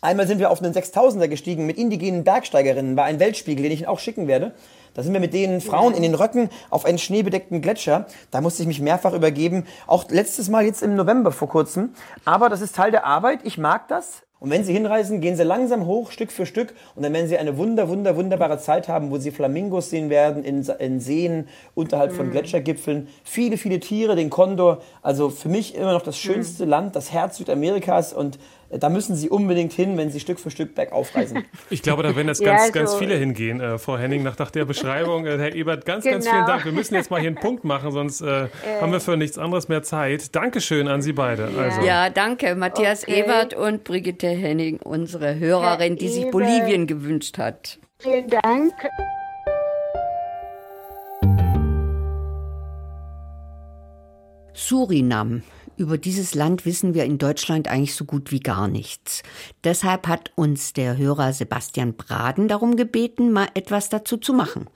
Einmal 0.00 0.28
sind 0.28 0.38
wir 0.38 0.50
auf 0.50 0.62
einen 0.62 0.72
6000er 0.72 1.26
gestiegen 1.26 1.66
mit 1.66 1.76
indigenen 1.76 2.22
Bergsteigerinnen 2.22 2.94
bei 2.94 3.02
einem 3.02 3.18
Weltspiegel, 3.18 3.64
den 3.64 3.72
ich 3.72 3.80
Ihnen 3.80 3.88
auch 3.88 3.98
schicken 3.98 4.28
werde. 4.28 4.52
Da 4.94 5.02
sind 5.02 5.12
wir 5.12 5.20
mit 5.20 5.34
den 5.34 5.60
Frauen 5.60 5.94
in 5.94 6.02
den 6.02 6.14
Röcken 6.14 6.50
auf 6.70 6.84
einen 6.84 6.98
schneebedeckten 6.98 7.60
Gletscher. 7.62 8.06
Da 8.30 8.40
musste 8.40 8.62
ich 8.62 8.68
mich 8.68 8.80
mehrfach 8.80 9.12
übergeben. 9.12 9.66
Auch 9.86 10.08
letztes 10.08 10.48
Mal 10.48 10.64
jetzt 10.64 10.82
im 10.82 10.94
November 10.94 11.32
vor 11.32 11.48
kurzem. 11.48 11.94
Aber 12.24 12.48
das 12.48 12.60
ist 12.60 12.76
Teil 12.76 12.90
der 12.92 13.04
Arbeit. 13.04 13.40
Ich 13.42 13.58
mag 13.58 13.88
das. 13.88 14.22
Und 14.40 14.50
wenn 14.50 14.62
Sie 14.62 14.72
hinreisen, 14.72 15.20
gehen 15.20 15.36
Sie 15.36 15.42
langsam 15.42 15.86
hoch, 15.86 16.12
Stück 16.12 16.30
für 16.30 16.46
Stück. 16.46 16.74
Und 16.94 17.02
dann 17.02 17.12
werden 17.12 17.26
Sie 17.26 17.36
eine 17.36 17.56
wunder, 17.58 17.88
wunder, 17.88 18.14
wunderbare 18.16 18.58
Zeit 18.58 18.86
haben, 18.86 19.10
wo 19.10 19.18
Sie 19.18 19.32
Flamingos 19.32 19.90
sehen 19.90 20.10
werden 20.10 20.44
in, 20.44 20.64
in 20.78 21.00
Seen 21.00 21.48
unterhalb 21.74 22.12
von 22.12 22.30
Gletschergipfeln. 22.30 23.08
Viele, 23.24 23.56
viele 23.56 23.80
Tiere, 23.80 24.14
den 24.14 24.30
Kondor. 24.30 24.80
Also 25.02 25.30
für 25.30 25.48
mich 25.48 25.74
immer 25.74 25.92
noch 25.92 26.02
das 26.02 26.18
schönste 26.18 26.64
Land, 26.64 26.94
das 26.94 27.12
Herz 27.12 27.38
Südamerikas. 27.38 28.12
Und 28.12 28.38
da 28.70 28.88
müssen 28.90 29.16
Sie 29.16 29.30
unbedingt 29.30 29.72
hin, 29.72 29.96
wenn 29.96 30.10
Sie 30.10 30.20
Stück 30.20 30.38
für 30.38 30.50
Stück 30.50 30.74
bergauf 30.74 31.14
reisen. 31.14 31.44
Ich 31.70 31.82
glaube, 31.82 32.02
da 32.02 32.14
werden 32.16 32.28
jetzt 32.28 32.40
Ja, 32.40 32.48
ganz, 32.52 32.62
also- 32.62 32.72
ganz 32.72 32.94
viele 32.96 33.16
hingehen, 33.16 33.60
äh, 33.60 33.78
Frau 33.78 33.96
Henning, 33.98 34.22
nach, 34.22 34.38
nach 34.38 34.50
der 34.50 34.64
Beschreibung. 34.64 35.26
Äh, 35.26 35.38
Herr 35.38 35.54
Ebert, 35.54 35.84
ganz, 35.86 36.04
ganz 36.04 36.24
Genau. 36.24 36.36
vielen 36.36 36.46
Dank. 36.46 36.64
Wir 36.64 36.72
müssen 36.72 36.94
jetzt 36.94 37.10
mal 37.10 37.20
hier 37.20 37.28
einen 37.28 37.36
Punkt 37.36 37.64
machen, 37.64 37.90
sonst 37.92 38.20
äh, 38.20 38.48
haben 38.80 38.92
wir 38.92 39.00
für 39.00 39.16
nichts 39.16 39.38
anderes 39.38 39.68
mehr 39.68 39.82
Zeit. 39.82 40.34
Dankeschön 40.34 40.88
an 40.88 41.02
Sie 41.02 41.12
beide. 41.12 41.48
Also. 41.58 41.80
Ja, 41.82 42.10
danke, 42.10 42.54
Matthias 42.54 43.02
Okay. 43.04 43.20
Ebert 43.20 43.54
und 43.54 43.84
Brigitte 43.84 44.28
Henning, 44.28 44.78
unsere 44.82 45.38
Hörerin, 45.38 45.96
die 45.96 46.08
sich 46.08 46.20
Ebert. 46.20 46.32
Bolivien 46.32 46.86
gewünscht 46.86 47.38
hat. 47.38 47.78
Vielen 48.00 48.28
Dank. 48.28 48.72
Surinam. 54.52 55.42
Über 55.78 55.96
dieses 55.96 56.34
Land 56.34 56.66
wissen 56.66 56.92
wir 56.94 57.04
in 57.04 57.18
Deutschland 57.18 57.68
eigentlich 57.68 57.94
so 57.94 58.04
gut 58.04 58.32
wie 58.32 58.40
gar 58.40 58.66
nichts. 58.66 59.22
Deshalb 59.62 60.08
hat 60.08 60.32
uns 60.34 60.72
der 60.72 60.96
Hörer 60.96 61.32
Sebastian 61.32 61.94
Braden 61.94 62.48
darum 62.48 62.74
gebeten, 62.74 63.30
mal 63.30 63.46
etwas 63.54 63.88
dazu 63.88 64.16
zu 64.16 64.32
machen. 64.32 64.66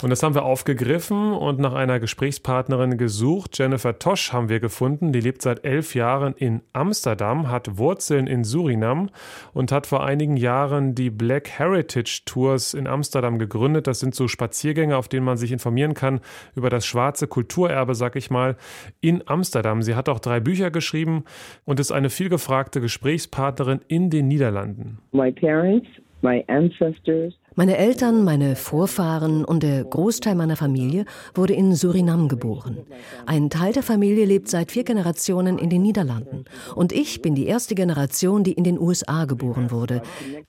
Und 0.00 0.08
das 0.08 0.22
haben 0.22 0.34
wir 0.34 0.44
aufgegriffen 0.44 1.34
und 1.34 1.58
nach 1.58 1.74
einer 1.74 2.00
Gesprächspartnerin 2.00 2.96
gesucht. 2.96 3.58
Jennifer 3.58 3.98
Tosch 3.98 4.32
haben 4.32 4.48
wir 4.48 4.58
gefunden. 4.58 5.12
Die 5.12 5.20
lebt 5.20 5.42
seit 5.42 5.62
elf 5.66 5.94
Jahren 5.94 6.32
in 6.32 6.62
Amsterdam, 6.72 7.50
hat 7.50 7.76
Wurzeln 7.76 8.26
in 8.26 8.42
Surinam 8.42 9.10
und 9.52 9.72
hat 9.72 9.86
vor 9.86 10.04
einigen 10.06 10.38
Jahren 10.38 10.94
die 10.94 11.10
Black 11.10 11.50
Heritage 11.50 12.22
Tours 12.24 12.72
in 12.72 12.86
Amsterdam 12.86 13.38
gegründet. 13.38 13.86
Das 13.86 14.00
sind 14.00 14.14
so 14.14 14.26
Spaziergänge, 14.26 14.96
auf 14.96 15.08
denen 15.08 15.26
man 15.26 15.36
sich 15.36 15.52
informieren 15.52 15.92
kann 15.92 16.20
über 16.54 16.70
das 16.70 16.86
schwarze 16.86 17.26
Kulturerbe, 17.26 17.94
sag 17.94 18.16
ich 18.16 18.30
mal, 18.30 18.56
in 19.02 19.22
Amsterdam. 19.28 19.82
Sie 19.82 19.94
hat 19.94 20.08
auch 20.08 20.18
drei 20.18 20.45
Bücher 20.46 20.70
geschrieben 20.70 21.24
und 21.64 21.80
ist 21.80 21.90
eine 21.90 22.08
vielgefragte 22.08 22.80
Gesprächspartnerin 22.80 23.80
in 23.88 24.10
den 24.10 24.28
Niederlanden. 24.28 24.98
my 25.10 25.32
parents, 25.32 25.88
my 26.22 26.44
ancestors, 26.46 27.34
Meine 27.58 27.78
Eltern, 27.78 28.22
meine 28.22 28.54
Vorfahren 28.54 29.42
und 29.42 29.62
der 29.62 29.82
Großteil 29.82 30.34
meiner 30.34 30.56
Familie 30.56 31.06
wurde 31.34 31.54
in 31.54 31.74
Surinam 31.74 32.28
geboren. 32.28 32.76
Ein 33.24 33.48
Teil 33.48 33.72
der 33.72 33.82
Familie 33.82 34.26
lebt 34.26 34.48
seit 34.48 34.70
vier 34.70 34.84
Generationen 34.84 35.56
in 35.56 35.70
den 35.70 35.80
Niederlanden. 35.80 36.44
Und 36.74 36.92
ich 36.92 37.22
bin 37.22 37.34
die 37.34 37.46
erste 37.46 37.74
Generation, 37.74 38.44
die 38.44 38.52
in 38.52 38.62
den 38.62 38.78
USA 38.78 39.24
geboren 39.24 39.70
wurde. 39.70 40.02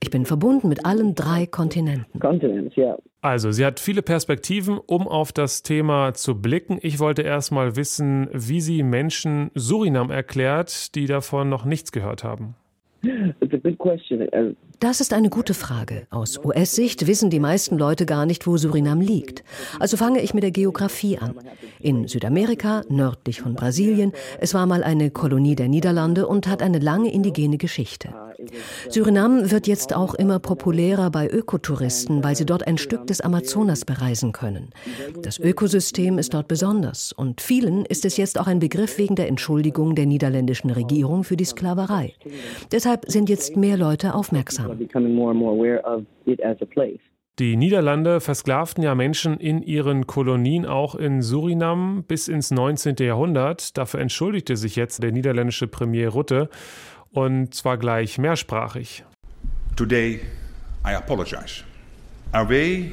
Ich 0.03 0.09
bin 0.09 0.25
verbunden 0.25 0.67
mit 0.67 0.85
allen 0.85 1.15
drei 1.15 1.45
Kontinenten. 1.45 2.19
Also, 3.21 3.51
sie 3.51 3.65
hat 3.65 3.79
viele 3.79 4.01
Perspektiven, 4.01 4.77
um 4.77 5.07
auf 5.07 5.31
das 5.31 5.63
Thema 5.63 6.13
zu 6.13 6.35
blicken. 6.41 6.77
Ich 6.81 6.99
wollte 6.99 7.21
erst 7.21 7.53
mal 7.53 7.77
wissen, 7.77 8.27
wie 8.33 8.59
sie 8.59 8.83
Menschen 8.83 9.49
Surinam 9.55 10.11
erklärt, 10.11 10.93
die 10.95 11.05
davon 11.05 11.47
noch 11.47 11.63
nichts 11.63 11.93
gehört 11.93 12.25
haben. 12.25 12.55
It's 13.01 13.53
a 13.53 13.57
good 13.57 13.77
question. 13.77 14.27
Das 14.79 15.01
ist 15.01 15.11
eine 15.11 15.31
gute 15.31 15.55
Frage. 15.55 16.05
Aus 16.11 16.37
US-Sicht 16.43 17.07
wissen 17.07 17.31
die 17.31 17.39
meisten 17.39 17.79
Leute 17.79 18.05
gar 18.05 18.27
nicht, 18.27 18.45
wo 18.45 18.57
Surinam 18.57 19.01
liegt. 19.01 19.43
Also 19.79 19.97
fange 19.97 20.21
ich 20.21 20.35
mit 20.35 20.43
der 20.43 20.51
Geografie 20.51 21.17
an. 21.17 21.33
In 21.79 22.07
Südamerika, 22.07 22.83
nördlich 22.87 23.41
von 23.41 23.55
Brasilien, 23.55 24.11
es 24.39 24.53
war 24.53 24.67
mal 24.67 24.83
eine 24.83 25.09
Kolonie 25.09 25.55
der 25.55 25.67
Niederlande 25.67 26.27
und 26.27 26.45
hat 26.45 26.61
eine 26.61 26.77
lange 26.77 27.11
indigene 27.11 27.57
Geschichte. 27.57 28.09
Surinam 28.89 29.49
wird 29.49 29.65
jetzt 29.65 29.95
auch 29.95 30.13
immer 30.13 30.37
populärer 30.37 31.09
bei 31.09 31.27
Ökotouristen, 31.27 32.23
weil 32.23 32.35
sie 32.35 32.45
dort 32.45 32.67
ein 32.67 32.77
Stück 32.77 33.07
des 33.07 33.21
Amazonas 33.21 33.83
bereisen 33.83 34.31
können. 34.31 34.69
Das 35.23 35.39
Ökosystem 35.39 36.19
ist 36.19 36.35
dort 36.35 36.47
besonders 36.47 37.13
und 37.13 37.41
vielen 37.41 37.83
ist 37.85 38.05
es 38.05 38.17
jetzt 38.17 38.39
auch 38.39 38.45
ein 38.45 38.59
Begriff 38.59 38.99
wegen 38.99 39.15
der 39.15 39.27
Entschuldigung 39.27 39.95
der 39.95 40.05
niederländischen 40.05 40.69
Regierung 40.69 41.23
für 41.23 41.35
die 41.35 41.45
Sklaverei. 41.45 42.13
Deshalb 42.71 43.05
sind 43.07 43.27
jetzt 43.27 43.55
mehr 43.55 43.77
Leute 43.77 44.13
aufmerksam. 44.13 44.66
Becoming 44.75 45.13
more 45.13 45.31
and 45.31 45.39
more 45.39 45.51
aware 45.51 45.85
of 45.85 46.03
it 46.25 46.41
as 46.43 46.61
a 46.61 46.65
place. 46.65 46.99
Die 47.39 47.55
Niederlande 47.55 48.19
versklavten 48.19 48.83
ja 48.83 48.95
Menschen 48.95 49.37
in 49.39 49.61
ihren 49.61 50.07
Kolonien, 50.07 50.65
auch 50.65 50.95
in 50.95 51.21
Surinam, 51.21 52.03
bis 52.07 52.27
ins 52.27 52.49
19. 52.49 52.95
Jahrhundert. 52.99 53.77
Dafür 53.77 53.99
entschuldigte 53.99 54.57
sich 54.57 54.75
jetzt 54.75 55.03
der 55.03 55.11
niederländische 55.11 55.67
Premier 55.67 56.09
Rutte 56.09 56.49
und 57.11 57.53
zwar 57.53 57.77
gleich 57.77 58.17
mehrsprachig. 58.17 59.03
Today, 59.75 60.21
I 60.83 60.95
apologize. 60.95 61.63
Awe 62.31 62.91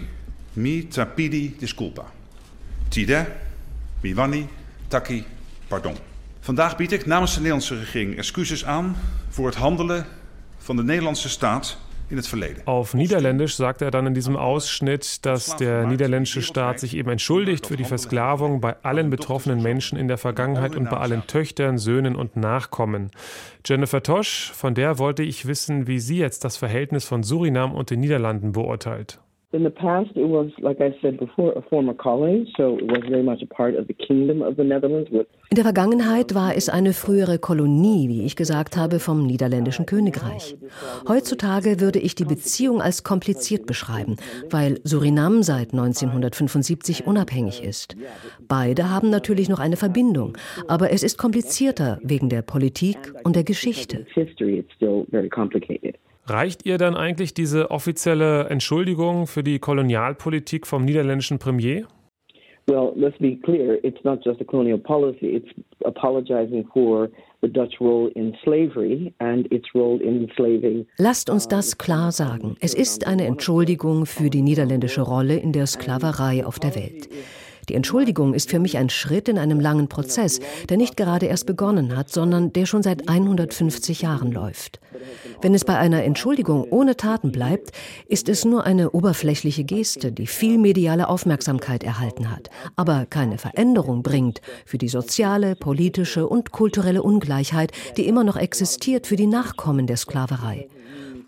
mi 0.57 0.89
tapidi 0.91 1.55
disculpa. 1.61 2.05
Tide, 2.91 3.27
miwani, 4.03 4.47
taki, 4.91 5.25
pardon. 5.69 5.95
Vandaag 6.41 6.77
bied 6.77 6.93
ik 6.93 7.07
namens 7.07 7.33
de 7.33 7.41
Nederlandse 7.41 7.79
regering 7.79 8.17
excuses 8.17 8.65
aan 8.65 8.97
voor 9.29 9.47
het 9.47 9.57
handelen 9.57 10.07
van 10.67 10.77
de 10.77 10.85
Nederlandse 10.85 11.29
staat. 11.29 11.79
Auf 12.67 12.93
Niederländisch 12.95 13.57
sagt 13.57 13.81
er 13.81 13.91
dann 13.91 14.07
in 14.07 14.15
diesem 14.15 14.37
Ausschnitt, 14.37 15.25
dass 15.25 15.57
der 15.57 15.87
niederländische 15.87 16.43
Staat 16.43 16.79
sich 16.79 16.95
eben 16.97 17.11
entschuldigt 17.11 17.67
für 17.67 17.79
die 17.79 17.85
Versklavung 17.85 18.61
bei 18.61 18.77
allen 18.83 19.09
betroffenen 19.09 19.63
Menschen 19.63 19.99
in 19.99 20.07
der 20.07 20.19
Vergangenheit 20.19 20.77
und 20.77 20.91
bei 20.91 20.99
allen 20.99 21.27
Töchtern, 21.27 21.79
Söhnen 21.79 22.15
und 22.15 22.37
Nachkommen. 22.37 23.11
Jennifer 23.65 24.03
Tosch, 24.03 24.53
von 24.53 24.75
der 24.75 24.99
wollte 24.99 25.23
ich 25.23 25.47
wissen, 25.47 25.87
wie 25.87 25.99
sie 25.99 26.19
jetzt 26.19 26.45
das 26.45 26.59
Verhältnis 26.59 27.07
von 27.07 27.23
Surinam 27.23 27.73
und 27.73 27.89
den 27.89 28.01
Niederlanden 28.01 28.53
beurteilt. 28.53 29.19
In 29.55 29.63
the 29.63 29.71
past, 29.71 30.11
it 30.17 30.27
was, 30.27 30.51
like 30.59 30.81
I 30.81 30.93
said 31.01 31.17
before, 31.17 31.53
a 31.57 31.63
former 31.63 31.95
colony, 31.95 32.53
so 32.57 32.77
it 32.77 32.89
was 32.91 33.05
very 33.09 33.23
much 33.23 33.41
a 33.41 33.47
part 33.47 33.77
of 33.77 33.87
the 33.87 33.95
Kingdom 33.95 34.43
of 34.43 34.57
the 34.57 34.65
Netherlands. 34.65 35.09
In 35.13 35.55
der 35.55 35.63
Vergangenheit 35.63 36.35
war 36.35 36.57
es 36.57 36.69
eine 36.69 36.93
frühere 36.93 37.39
Kolonie, 37.39 38.09
wie 38.09 38.25
ich 38.25 38.35
gesagt 38.35 38.77
habe, 38.77 38.99
vom 38.99 39.25
niederländischen 39.25 39.87
Königreich. 39.87 40.57
Heutzutage 41.07 41.79
würde 41.79 42.01
ich 42.01 42.17
die 42.17 42.25
Beziehung 42.25 42.81
als 42.81 43.05
kompliziert 43.05 43.65
beschreiben, 43.65 44.17
weil 44.51 44.81
Surinam 44.83 45.45
seit 45.45 45.73
1975 45.73 47.07
unabhängig 47.07 47.63
ist. 47.63 47.97
Beide 48.49 48.91
haben 48.91 49.09
natürlich 49.09 49.49
noch 49.49 49.61
eine 49.61 49.77
Verbindung, 49.77 50.37
aber 50.67 50.91
es 50.91 51.05
ist 51.05 51.17
komplizierter 51.17 52.01
wegen 52.03 52.29
der 52.29 52.43
Politik 52.43 52.97
und 53.23 53.37
der 53.37 53.45
Geschichte. 53.45 54.05
Reicht 56.27 56.65
ihr 56.65 56.79
dann 56.79 56.97
eigentlich 56.97 57.35
diese 57.35 57.71
offizielle 57.71 58.45
Entschuldigung 58.49 59.27
für 59.27 59.43
die 59.43 59.59
Kolonialpolitik 59.59 60.67
vom 60.67 60.85
niederländischen 60.85 61.39
Premier? 61.39 61.87
Well, 62.67 62.93
let's 62.97 63.19
be 63.19 63.37
clear, 63.37 63.79
it's 63.85 64.03
not 64.05 64.25
just 64.25 64.41
a 64.41 64.45
colonial 64.45 64.79
policy, 64.79 65.37
it's 65.37 65.49
apologizing 65.85 66.67
for 66.73 67.11
the 67.43 67.49
Dutch 67.49 67.79
role 67.79 68.11
in 68.15 68.35
slavery 68.43 69.13
and 69.19 69.47
its 69.53 69.67
role 69.75 70.03
in 70.03 70.23
enslaving. 70.23 70.87
Lasst 70.97 71.29
uns 71.29 71.47
das 71.47 71.77
klar 71.77 72.11
sagen. 72.11 72.57
Es 72.61 72.73
ist 72.73 73.07
eine 73.07 73.27
Entschuldigung 73.27 74.07
für 74.07 74.31
die 74.31 74.41
niederländische 74.41 75.03
Rolle 75.03 75.37
in 75.37 75.53
der 75.53 75.67
Sklaverei 75.67 76.47
auf 76.47 76.59
der 76.59 76.75
Welt. 76.75 77.11
Die 77.69 77.75
Entschuldigung 77.75 78.35
ist 78.35 78.51
für 78.51 78.59
mich 78.59 78.77
ein 78.77 78.91
Schritt 78.91 79.29
in 79.29 79.39
einem 79.39 79.61
langen 79.61 79.89
Prozess, 79.89 80.41
der 80.69 80.77
nicht 80.77 80.97
gerade 80.97 81.27
erst 81.27 81.47
begonnen 81.47 81.97
hat, 81.97 82.11
sondern 82.11 82.53
der 82.53 82.67
schon 82.67 82.83
seit 82.83 83.09
150 83.09 84.03
Jahren 84.03 84.33
läuft. 84.33 84.81
Wenn 85.43 85.55
es 85.55 85.65
bei 85.65 85.77
einer 85.77 86.05
Entschuldigung 86.05 86.65
ohne 86.71 86.97
Taten 86.97 87.33
bleibt, 87.33 87.73
ist 88.07 88.29
es 88.29 88.45
nur 88.45 88.65
eine 88.65 88.91
oberflächliche 88.91 89.65
Geste, 89.65 90.13
die 90.13 90.27
viel 90.27 90.59
mediale 90.59 91.09
Aufmerksamkeit 91.09 91.85
erhalten 91.85 92.31
hat, 92.31 92.51
aber 92.77 93.07
keine 93.07 93.39
Veränderung 93.39 94.03
bringt 94.03 94.41
für 94.65 94.79
die 94.79 94.89
soziale, 94.89 95.57
politische 95.57 96.29
und 96.29 96.53
kulturelle 96.53 97.03
Ungleichheit, 97.03 97.73
die 97.97 98.07
immer 98.07 98.25
noch 98.25 98.37
existiert 98.37 99.07
für 99.07 99.17
die 99.17 99.27
Nachkommen 99.27 99.87
der 99.87 99.97
Sklaverei. 99.97 100.69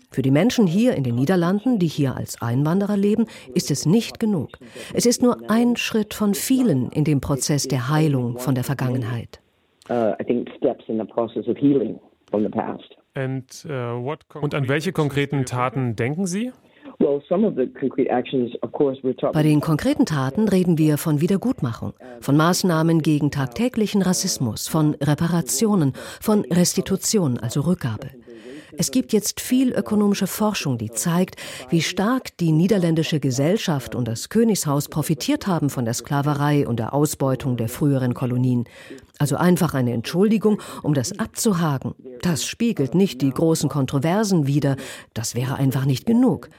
Für 0.09 0.21
die 0.21 0.31
Menschen 0.31 0.67
hier 0.67 0.95
in 0.95 1.03
den 1.03 1.15
Niederlanden, 1.15 1.79
die 1.79 1.87
hier 1.87 2.15
als 2.15 2.41
Einwanderer 2.41 2.97
leben, 2.97 3.25
ist 3.53 3.71
es 3.71 3.85
nicht 3.85 4.19
genug. 4.19 4.57
Es 4.93 5.05
ist 5.05 5.21
nur 5.21 5.49
ein 5.49 5.75
Schritt 5.75 6.13
von 6.13 6.33
vielen 6.33 6.89
in 6.91 7.03
dem 7.03 7.21
Prozess 7.21 7.67
der 7.67 7.89
Heilung 7.89 8.37
von 8.39 8.55
der 8.55 8.63
Vergangenheit. 8.63 9.41
Uh, 9.89 10.13
uh, 13.13 14.15
Und 14.41 14.53
an 14.55 14.67
welche 14.67 14.91
konkreten 14.91 15.45
Taten 15.45 15.95
denken 15.95 16.25
Sie? 16.25 16.51
Bei 19.33 19.43
den 19.43 19.61
konkreten 19.61 20.05
Taten 20.05 20.47
reden 20.49 20.77
wir 20.77 20.97
von 20.97 21.21
Wiedergutmachung, 21.21 21.93
von 22.21 22.35
Maßnahmen 22.35 23.01
gegen 23.01 23.29
tagtäglichen 23.29 24.01
Rassismus, 24.01 24.67
von 24.67 24.95
Reparationen, 24.95 25.93
von 26.19 26.43
Restitution, 26.45 27.37
also 27.37 27.61
Rückgabe. 27.61 28.09
Es 28.77 28.91
gibt 28.91 29.11
jetzt 29.11 29.41
viel 29.41 29.71
ökonomische 29.71 30.27
Forschung, 30.27 30.77
die 30.77 30.91
zeigt, 30.91 31.35
wie 31.69 31.81
stark 31.81 32.37
die 32.37 32.51
niederländische 32.51 33.19
Gesellschaft 33.19 33.95
und 33.95 34.07
das 34.07 34.29
Königshaus 34.29 34.87
profitiert 34.87 35.47
haben 35.47 35.69
von 35.69 35.83
der 35.83 35.95
Sklaverei 35.95 36.67
und 36.67 36.77
der 36.77 36.93
Ausbeutung 36.93 37.57
der 37.57 37.69
früheren 37.69 38.13
Kolonien. 38.13 38.65
Also 39.17 39.35
einfach 39.35 39.73
eine 39.73 39.93
Entschuldigung, 39.93 40.61
um 40.83 40.93
das 40.93 41.17
abzuhaken. 41.17 41.95
Das 42.21 42.45
spiegelt 42.45 42.93
nicht 42.93 43.21
die 43.21 43.31
großen 43.31 43.67
Kontroversen 43.67 44.45
wider. 44.45 44.75
Das 45.15 45.33
wäre 45.33 45.55
einfach 45.55 45.85
nicht 45.85 46.05
genug. 46.05 46.49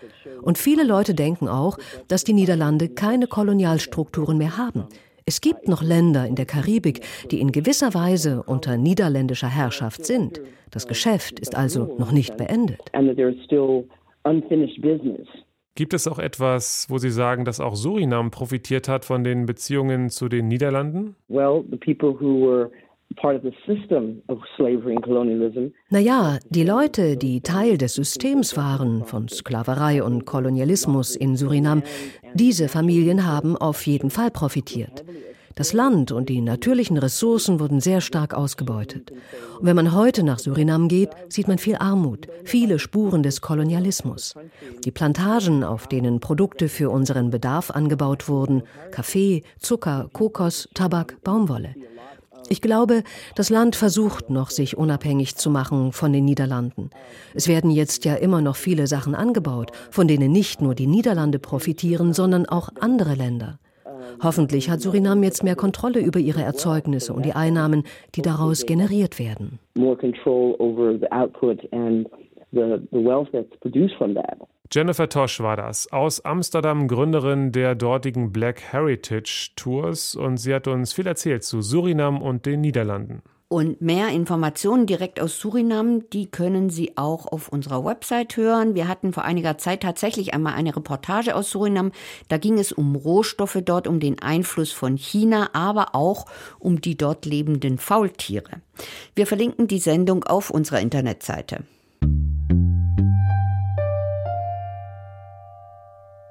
Und 0.42 0.58
viele 0.58 0.82
Leute 0.82 1.14
denken 1.14 1.48
auch, 1.48 1.78
dass 2.08 2.25
die 2.25 2.32
Niederlande 2.32 2.88
keine 2.88 3.28
Kolonialstrukturen 3.28 4.38
mehr 4.38 4.56
haben. 4.56 4.88
Es 5.28 5.42
gibt 5.42 5.68
noch 5.68 5.82
Länder 5.82 6.26
in 6.26 6.37
der 6.37 6.47
Karibik, 6.47 7.02
die 7.30 7.42
in 7.42 7.52
gewisser 7.52 7.92
Weise 7.92 8.42
unter 8.44 8.78
niederländischer 8.78 9.50
Herrschaft 9.50 10.06
sind. 10.06 10.40
Das 10.70 10.87
Geschäft 10.87 11.38
ist 11.38 11.54
also 11.54 11.94
noch 11.99 12.12
nicht 12.12 12.38
beendet. 12.38 12.80
Gibt 15.75 15.92
es 15.92 16.08
auch 16.08 16.18
etwas, 16.18 16.87
wo 16.88 16.97
Sie 16.97 17.11
sagen, 17.11 17.44
dass 17.44 17.61
auch 17.61 17.76
Surinam 17.76 18.30
profitiert 18.30 18.88
hat 18.88 19.04
von 19.04 19.23
den 19.23 19.44
Beziehungen 19.44 20.08
zu 20.08 20.30
den 20.30 20.49
Niederlanden? 20.49 21.14
Well, 21.28 21.62
the 21.70 21.76
people 21.76 22.18
who 22.18 22.49
were 22.49 22.70
naja, 25.90 26.38
die 26.50 26.62
Leute, 26.62 27.16
die 27.16 27.40
Teil 27.40 27.78
des 27.78 27.94
Systems 27.94 28.56
waren 28.56 29.04
von 29.04 29.28
Sklaverei 29.28 30.02
und 30.02 30.24
Kolonialismus 30.24 31.16
in 31.16 31.36
Surinam, 31.36 31.82
diese 32.34 32.68
Familien 32.68 33.26
haben 33.26 33.56
auf 33.56 33.86
jeden 33.86 34.10
Fall 34.10 34.30
profitiert. 34.30 35.04
Das 35.58 35.72
Land 35.72 36.12
und 36.12 36.28
die 36.28 36.40
natürlichen 36.40 36.96
Ressourcen 36.98 37.58
wurden 37.58 37.80
sehr 37.80 38.00
stark 38.00 38.32
ausgebeutet. 38.32 39.10
Und 39.58 39.66
wenn 39.66 39.74
man 39.74 39.92
heute 39.92 40.22
nach 40.22 40.38
Surinam 40.38 40.86
geht, 40.86 41.10
sieht 41.28 41.48
man 41.48 41.58
viel 41.58 41.74
Armut, 41.74 42.28
viele 42.44 42.78
Spuren 42.78 43.24
des 43.24 43.40
Kolonialismus. 43.40 44.36
Die 44.84 44.92
Plantagen, 44.92 45.64
auf 45.64 45.88
denen 45.88 46.20
Produkte 46.20 46.68
für 46.68 46.90
unseren 46.90 47.30
Bedarf 47.30 47.72
angebaut 47.72 48.28
wurden, 48.28 48.62
Kaffee, 48.92 49.42
Zucker, 49.58 50.08
Kokos, 50.12 50.68
Tabak, 50.74 51.16
Baumwolle. 51.24 51.74
Ich 52.50 52.60
glaube, 52.62 53.02
das 53.34 53.50
Land 53.50 53.76
versucht 53.76 54.30
noch, 54.30 54.50
sich 54.50 54.76
unabhängig 54.76 55.36
zu 55.36 55.50
machen 55.50 55.92
von 55.92 56.12
den 56.12 56.24
Niederlanden. 56.24 56.90
Es 57.34 57.46
werden 57.46 57.70
jetzt 57.70 58.04
ja 58.04 58.14
immer 58.14 58.40
noch 58.40 58.56
viele 58.56 58.86
Sachen 58.86 59.14
angebaut, 59.14 59.70
von 59.90 60.08
denen 60.08 60.32
nicht 60.32 60.62
nur 60.62 60.74
die 60.74 60.86
Niederlande 60.86 61.38
profitieren, 61.38 62.12
sondern 62.12 62.46
auch 62.46 62.70
andere 62.80 63.14
Länder. 63.14 63.58
Hoffentlich 64.22 64.70
hat 64.70 64.80
Surinam 64.80 65.22
jetzt 65.22 65.44
mehr 65.44 65.56
Kontrolle 65.56 66.00
über 66.00 66.18
ihre 66.18 66.42
Erzeugnisse 66.42 67.12
und 67.12 67.24
die 67.24 67.34
Einnahmen, 67.34 67.84
die 68.14 68.22
daraus 68.22 68.66
generiert 68.66 69.18
werden. 69.18 69.58
More 69.74 69.96
control 69.96 70.56
over 70.58 70.98
the 70.98 71.10
output 71.12 71.60
and 71.72 72.08
the, 72.52 72.78
the 72.90 73.04
wealth 73.04 73.28
that's 73.32 73.54
produced 73.60 73.94
from 73.96 74.14
that. 74.14 74.38
Jennifer 74.70 75.08
Tosh 75.08 75.40
war 75.40 75.56
das, 75.56 75.90
aus 75.92 76.25
Amsterdam, 76.26 76.88
Gründerin 76.88 77.52
der 77.52 77.75
dortigen 77.75 78.32
Black 78.32 78.60
Heritage 78.60 79.52
Tours 79.56 80.14
und 80.14 80.37
sie 80.37 80.54
hat 80.54 80.68
uns 80.68 80.92
viel 80.92 81.06
erzählt 81.06 81.42
zu 81.42 81.62
Surinam 81.62 82.20
und 82.20 82.44
den 82.44 82.61
Niederlanden. 82.61 83.22
Und 83.50 83.81
mehr 83.81 84.09
Informationen 84.09 84.85
direkt 84.85 85.20
aus 85.20 85.38
Surinam, 85.40 86.11
die 86.11 86.31
können 86.31 86.68
Sie 86.68 86.98
auch 86.98 87.26
auf 87.26 87.48
unserer 87.48 87.83
Website 87.83 88.37
hören. 88.37 88.74
Wir 88.74 88.88
hatten 88.88 89.14
vor 89.14 89.24
einiger 89.24 89.57
Zeit 89.57 89.81
tatsächlich 89.81 90.35
einmal 90.35 90.52
eine 90.52 90.76
Reportage 90.76 91.35
aus 91.35 91.50
Surinam. 91.50 91.92
Da 92.28 92.37
ging 92.37 92.59
es 92.59 92.72
um 92.72 92.94
Rohstoffe 92.94 93.59
dort, 93.64 93.88
um 93.88 94.00
den 94.00 94.18
Einfluss 94.18 94.72
von 94.72 94.98
China, 94.98 95.48
aber 95.54 95.94
auch 95.94 96.26
um 96.59 96.83
die 96.83 96.98
dort 96.98 97.24
lebenden 97.24 97.78
Faultiere. 97.78 98.61
Wir 99.14 99.26
verlinken 99.26 99.66
die 99.66 99.78
Sendung 99.78 100.24
auf 100.24 100.50
unserer 100.50 100.81
Internetseite. 100.81 101.64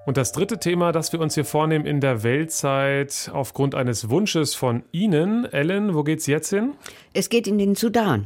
Und 0.08 0.16
das 0.16 0.32
dritte 0.32 0.58
Thema, 0.58 0.94
das 0.94 1.12
wir 1.12 1.20
uns 1.20 1.34
hier 1.36 1.44
vornehmen 1.44 1.86
in 1.86 2.00
der 2.00 2.24
Weltzeit 2.24 3.30
aufgrund 3.34 3.76
eines 3.76 4.10
Wunsches 4.10 4.56
von 4.56 4.84
Ihnen, 4.94 5.44
Ellen, 5.44 5.96
wo 5.96 6.04
geht's 6.04 6.28
jetzt 6.28 6.50
hin? 6.50 6.76
Es 7.12 7.28
geht 7.28 7.46
in 7.46 7.58
den 7.58 7.76
Sudan. 7.76 8.26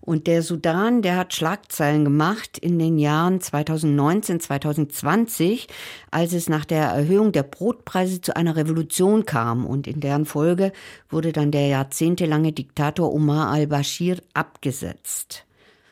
Und 0.00 0.26
der 0.26 0.42
Sudan, 0.42 1.00
der 1.00 1.16
hat 1.16 1.34
Schlagzeilen 1.34 2.02
gemacht 2.02 2.58
in 2.58 2.80
den 2.80 2.98
Jahren 2.98 3.40
2019, 3.40 4.40
2020, 4.40 5.68
als 6.10 6.32
es 6.32 6.48
nach 6.48 6.64
der 6.64 6.86
Erhöhung 6.86 7.30
der 7.30 7.44
Brotpreise 7.44 8.20
zu 8.20 8.34
einer 8.34 8.56
Revolution 8.56 9.24
kam. 9.24 9.66
Und 9.66 9.86
in 9.86 10.00
deren 10.00 10.26
Folge 10.26 10.72
wurde 11.08 11.32
dann 11.32 11.52
der 11.52 11.68
jahrzehntelange 11.68 12.50
Diktator 12.50 13.14
Omar 13.14 13.52
al-Bashir 13.52 14.16
abgesetzt. 14.34 15.44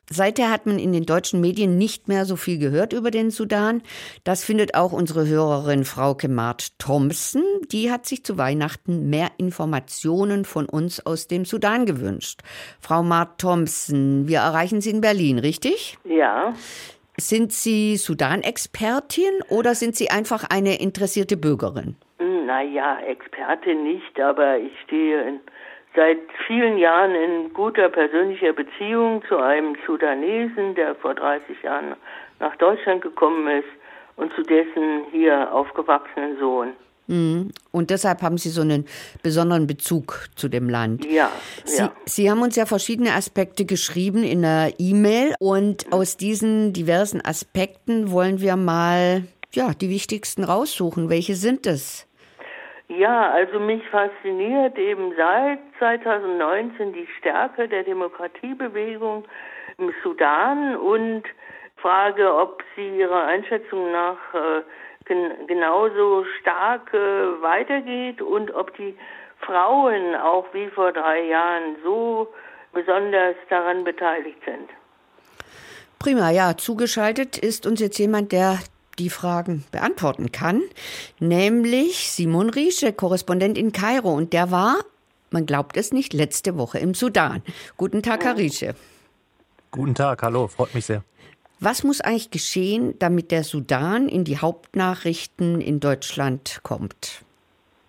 Seither 0.08 0.50
hat 0.50 0.66
man 0.66 0.78
in 0.78 0.92
den 0.92 1.04
deutschen 1.04 1.40
Medien 1.40 1.78
nicht 1.78 2.06
mehr 2.06 2.24
so 2.24 2.36
viel 2.36 2.58
gehört 2.58 2.92
über 2.92 3.10
den 3.10 3.30
Sudan. 3.30 3.82
Das 4.22 4.44
findet 4.44 4.74
auch 4.74 4.92
unsere 4.92 5.26
Hörerin 5.26 5.84
Frauke 5.84 6.28
Mart 6.28 6.78
Thompson. 6.78 7.42
Die 7.72 7.90
hat 7.90 8.06
sich 8.06 8.24
zu 8.24 8.38
Weihnachten 8.38 9.10
mehr 9.10 9.30
Informationen 9.36 10.44
von 10.44 10.66
uns 10.66 11.04
aus 11.04 11.26
dem 11.26 11.44
Sudan 11.44 11.86
gewünscht. 11.86 12.42
Frau 12.80 13.02
Mart 13.02 13.40
Thompson, 13.40 14.28
wir 14.28 14.38
erreichen 14.38 14.80
Sie 14.80 14.90
in 14.90 15.00
Berlin, 15.00 15.38
richtig? 15.38 15.98
Ja. 16.04 16.54
Sind 17.18 17.52
Sie 17.52 17.96
Sudan-Expertin 17.96 19.40
oder 19.48 19.74
sind 19.74 19.96
Sie 19.96 20.10
einfach 20.10 20.44
eine 20.48 20.80
interessierte 20.80 21.36
Bürgerin? 21.36 21.96
Naja, 22.18 23.00
Expertin 23.00 23.82
nicht, 23.82 24.20
aber 24.20 24.58
ich 24.58 24.72
stehe 24.84 25.28
in 25.28 25.40
seit 25.96 26.18
vielen 26.46 26.78
Jahren 26.78 27.14
in 27.14 27.52
guter 27.52 27.88
persönlicher 27.88 28.52
Beziehung 28.52 29.22
zu 29.28 29.38
einem 29.38 29.76
Sudanesen, 29.86 30.74
der 30.74 30.94
vor 30.96 31.14
30 31.14 31.62
Jahren 31.62 31.96
nach 32.38 32.54
Deutschland 32.56 33.02
gekommen 33.02 33.48
ist 33.48 33.68
und 34.16 34.32
zu 34.34 34.42
dessen 34.42 35.06
hier 35.10 35.52
aufgewachsenen 35.52 36.38
Sohn. 36.38 36.72
Mhm. 37.08 37.50
Und 37.70 37.90
deshalb 37.90 38.22
haben 38.22 38.36
Sie 38.36 38.50
so 38.50 38.62
einen 38.62 38.84
besonderen 39.22 39.66
Bezug 39.66 40.28
zu 40.34 40.48
dem 40.48 40.68
Land. 40.68 41.04
Ja, 41.04 41.30
Sie, 41.64 41.78
ja. 41.78 41.92
Sie 42.04 42.30
haben 42.30 42.42
uns 42.42 42.56
ja 42.56 42.66
verschiedene 42.66 43.12
Aspekte 43.12 43.64
geschrieben 43.64 44.22
in 44.22 44.42
der 44.42 44.74
E-Mail 44.78 45.34
und 45.38 45.92
aus 45.92 46.16
diesen 46.16 46.72
diversen 46.72 47.24
Aspekten 47.24 48.10
wollen 48.10 48.40
wir 48.40 48.56
mal 48.56 49.24
ja, 49.54 49.72
die 49.72 49.88
wichtigsten 49.88 50.44
raussuchen. 50.44 51.08
Welche 51.08 51.36
sind 51.36 51.66
es? 51.66 52.06
Ja, 52.88 53.30
also 53.30 53.58
mich 53.58 53.82
fasziniert 53.88 54.78
eben 54.78 55.12
seit 55.16 55.58
2019 55.78 56.92
die 56.92 57.08
Stärke 57.18 57.68
der 57.68 57.82
Demokratiebewegung 57.82 59.24
im 59.78 59.92
Sudan 60.04 60.76
und 60.76 61.24
frage, 61.76 62.32
ob 62.32 62.62
sie 62.74 62.98
ihrer 62.98 63.24
Einschätzung 63.24 63.90
nach 63.90 64.18
äh, 64.34 64.62
gen 65.04 65.46
genauso 65.46 66.24
stark 66.40 66.94
äh, 66.94 67.42
weitergeht 67.42 68.22
und 68.22 68.54
ob 68.54 68.76
die 68.76 68.96
Frauen 69.40 70.14
auch 70.14 70.46
wie 70.52 70.68
vor 70.68 70.92
drei 70.92 71.22
Jahren 71.24 71.76
so 71.82 72.32
besonders 72.72 73.36
daran 73.50 73.84
beteiligt 73.84 74.38
sind. 74.44 74.70
Prima, 75.98 76.30
ja, 76.30 76.56
zugeschaltet 76.56 77.36
ist 77.36 77.66
uns 77.66 77.80
jetzt 77.80 77.98
jemand, 77.98 78.32
der 78.32 78.58
die 78.98 79.10
Fragen 79.10 79.64
beantworten 79.70 80.32
kann, 80.32 80.62
nämlich 81.18 82.10
Simon 82.10 82.50
Riesche, 82.50 82.92
Korrespondent 82.92 83.58
in 83.58 83.72
Kairo. 83.72 84.12
Und 84.12 84.32
der 84.32 84.50
war, 84.50 84.76
man 85.30 85.46
glaubt 85.46 85.76
es 85.76 85.92
nicht, 85.92 86.12
letzte 86.12 86.56
Woche 86.56 86.78
im 86.78 86.94
Sudan. 86.94 87.42
Guten 87.76 88.02
Tag, 88.02 88.24
Herr 88.24 88.36
Riesche. 88.36 88.74
Guten 89.70 89.94
Tag, 89.94 90.22
hallo, 90.22 90.48
freut 90.48 90.74
mich 90.74 90.86
sehr. 90.86 91.04
Was 91.58 91.84
muss 91.84 92.00
eigentlich 92.00 92.30
geschehen, 92.30 92.98
damit 92.98 93.30
der 93.30 93.42
Sudan 93.42 94.08
in 94.08 94.24
die 94.24 94.38
Hauptnachrichten 94.38 95.60
in 95.60 95.80
Deutschland 95.80 96.60
kommt? 96.62 97.25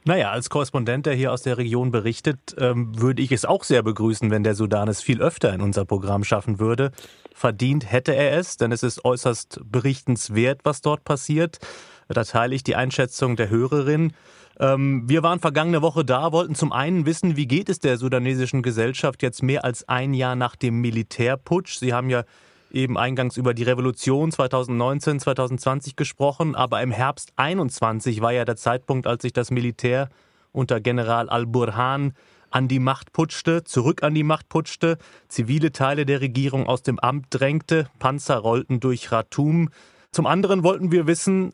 Naja, 0.08 0.32
als 0.32 0.50
Korrespondent, 0.50 1.06
der 1.06 1.16
hier 1.16 1.34
aus 1.34 1.42
der 1.42 1.58
Region 1.58 1.92
berichtet, 1.92 2.56
ähm, 2.58 2.98
würde 2.98 3.22
ich 3.22 3.34
es 3.34 3.44
auch 3.44 3.66
sehr 3.66 3.84
begrüßen, 3.84 4.32
wenn 4.32 4.42
der 4.42 4.56
Sudan 4.56 4.88
es 4.88 5.02
viel 5.02 5.22
öfter 5.22 5.54
in 5.54 5.60
unser 5.60 5.84
Programm 5.84 6.24
schaffen 6.24 6.62
würde. 6.62 6.94
Verdient 7.34 7.92
hätte 7.92 8.16
er 8.16 8.38
es, 8.38 8.56
denn 8.56 8.72
es 8.72 8.84
ist 8.84 9.04
äußerst 9.04 9.60
berichtenswert, 9.66 10.62
was 10.64 10.80
dort 10.80 11.04
passiert. 11.04 11.60
Da 12.08 12.24
teile 12.24 12.56
ich 12.56 12.64
die 12.64 12.78
Einschätzung 12.78 13.36
der 13.36 13.50
Hörerin. 13.50 14.14
Ähm, 14.62 15.10
wir 15.10 15.24
waren 15.24 15.42
vergangene 15.42 15.82
Woche 15.82 16.06
da, 16.06 16.32
wollten 16.32 16.56
zum 16.56 16.72
einen 16.72 17.06
wissen, 17.06 17.36
wie 17.36 17.46
geht 17.46 17.68
es 17.68 17.82
der 17.82 17.98
sudanesischen 17.98 18.64
Gesellschaft 18.64 19.22
jetzt 19.22 19.44
mehr 19.44 19.66
als 19.66 19.90
ein 19.90 20.14
Jahr 20.14 20.38
nach 20.38 20.56
dem 20.56 20.80
Militärputsch. 20.80 21.80
Sie 21.80 21.94
haben 21.94 22.10
ja 22.10 22.24
eben 22.72 22.98
eingangs 22.98 23.38
über 23.38 23.54
die 23.54 23.64
Revolution 23.64 24.32
2019, 24.32 25.20
2020 25.20 25.96
gesprochen, 25.96 26.56
aber 26.56 26.82
im 26.82 26.92
Herbst 26.92 27.34
21 27.36 28.22
war 28.22 28.32
ja 28.32 28.46
der 28.46 28.56
Zeitpunkt, 28.56 29.08
als 29.08 29.22
sich 29.22 29.34
das 29.34 29.52
Militär 29.52 30.10
unter 30.52 30.80
General 30.80 31.30
al-Burhan 31.30 32.14
an 32.50 32.68
die 32.68 32.80
Macht 32.80 33.14
putschte, 33.14 33.64
zurück 33.64 34.04
an 34.04 34.14
die 34.14 34.24
Macht 34.24 34.50
putschte, 34.50 34.98
zivile 35.28 35.72
Teile 35.72 36.06
der 36.06 36.22
Regierung 36.22 36.68
aus 36.68 36.82
dem 36.82 37.00
Amt 37.00 37.28
drängte, 37.30 37.90
Panzer 38.00 38.38
rollten 38.38 38.80
durch 38.80 39.04
Khartoum. 39.04 39.70
Zum 40.12 40.26
anderen 40.26 40.64
wollten 40.64 40.92
wir 40.92 41.08
wissen, 41.08 41.54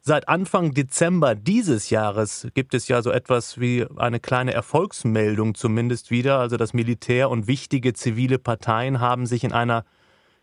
seit 0.00 0.28
Anfang 0.28 0.72
Dezember 0.72 1.34
dieses 1.34 1.90
Jahres 1.90 2.48
gibt 2.54 2.74
es 2.74 2.88
ja 2.88 3.02
so 3.02 3.10
etwas 3.10 3.60
wie 3.60 3.86
eine 3.96 4.18
kleine 4.18 4.54
Erfolgsmeldung 4.54 5.54
zumindest 5.54 6.10
wieder. 6.10 6.38
Also 6.38 6.56
das 6.56 6.72
Militär 6.72 7.30
und 7.30 7.46
wichtige 7.46 7.92
zivile 7.92 8.38
Parteien 8.38 9.00
haben 9.00 9.26
sich 9.26 9.44
in 9.44 9.52
einer 9.52 9.84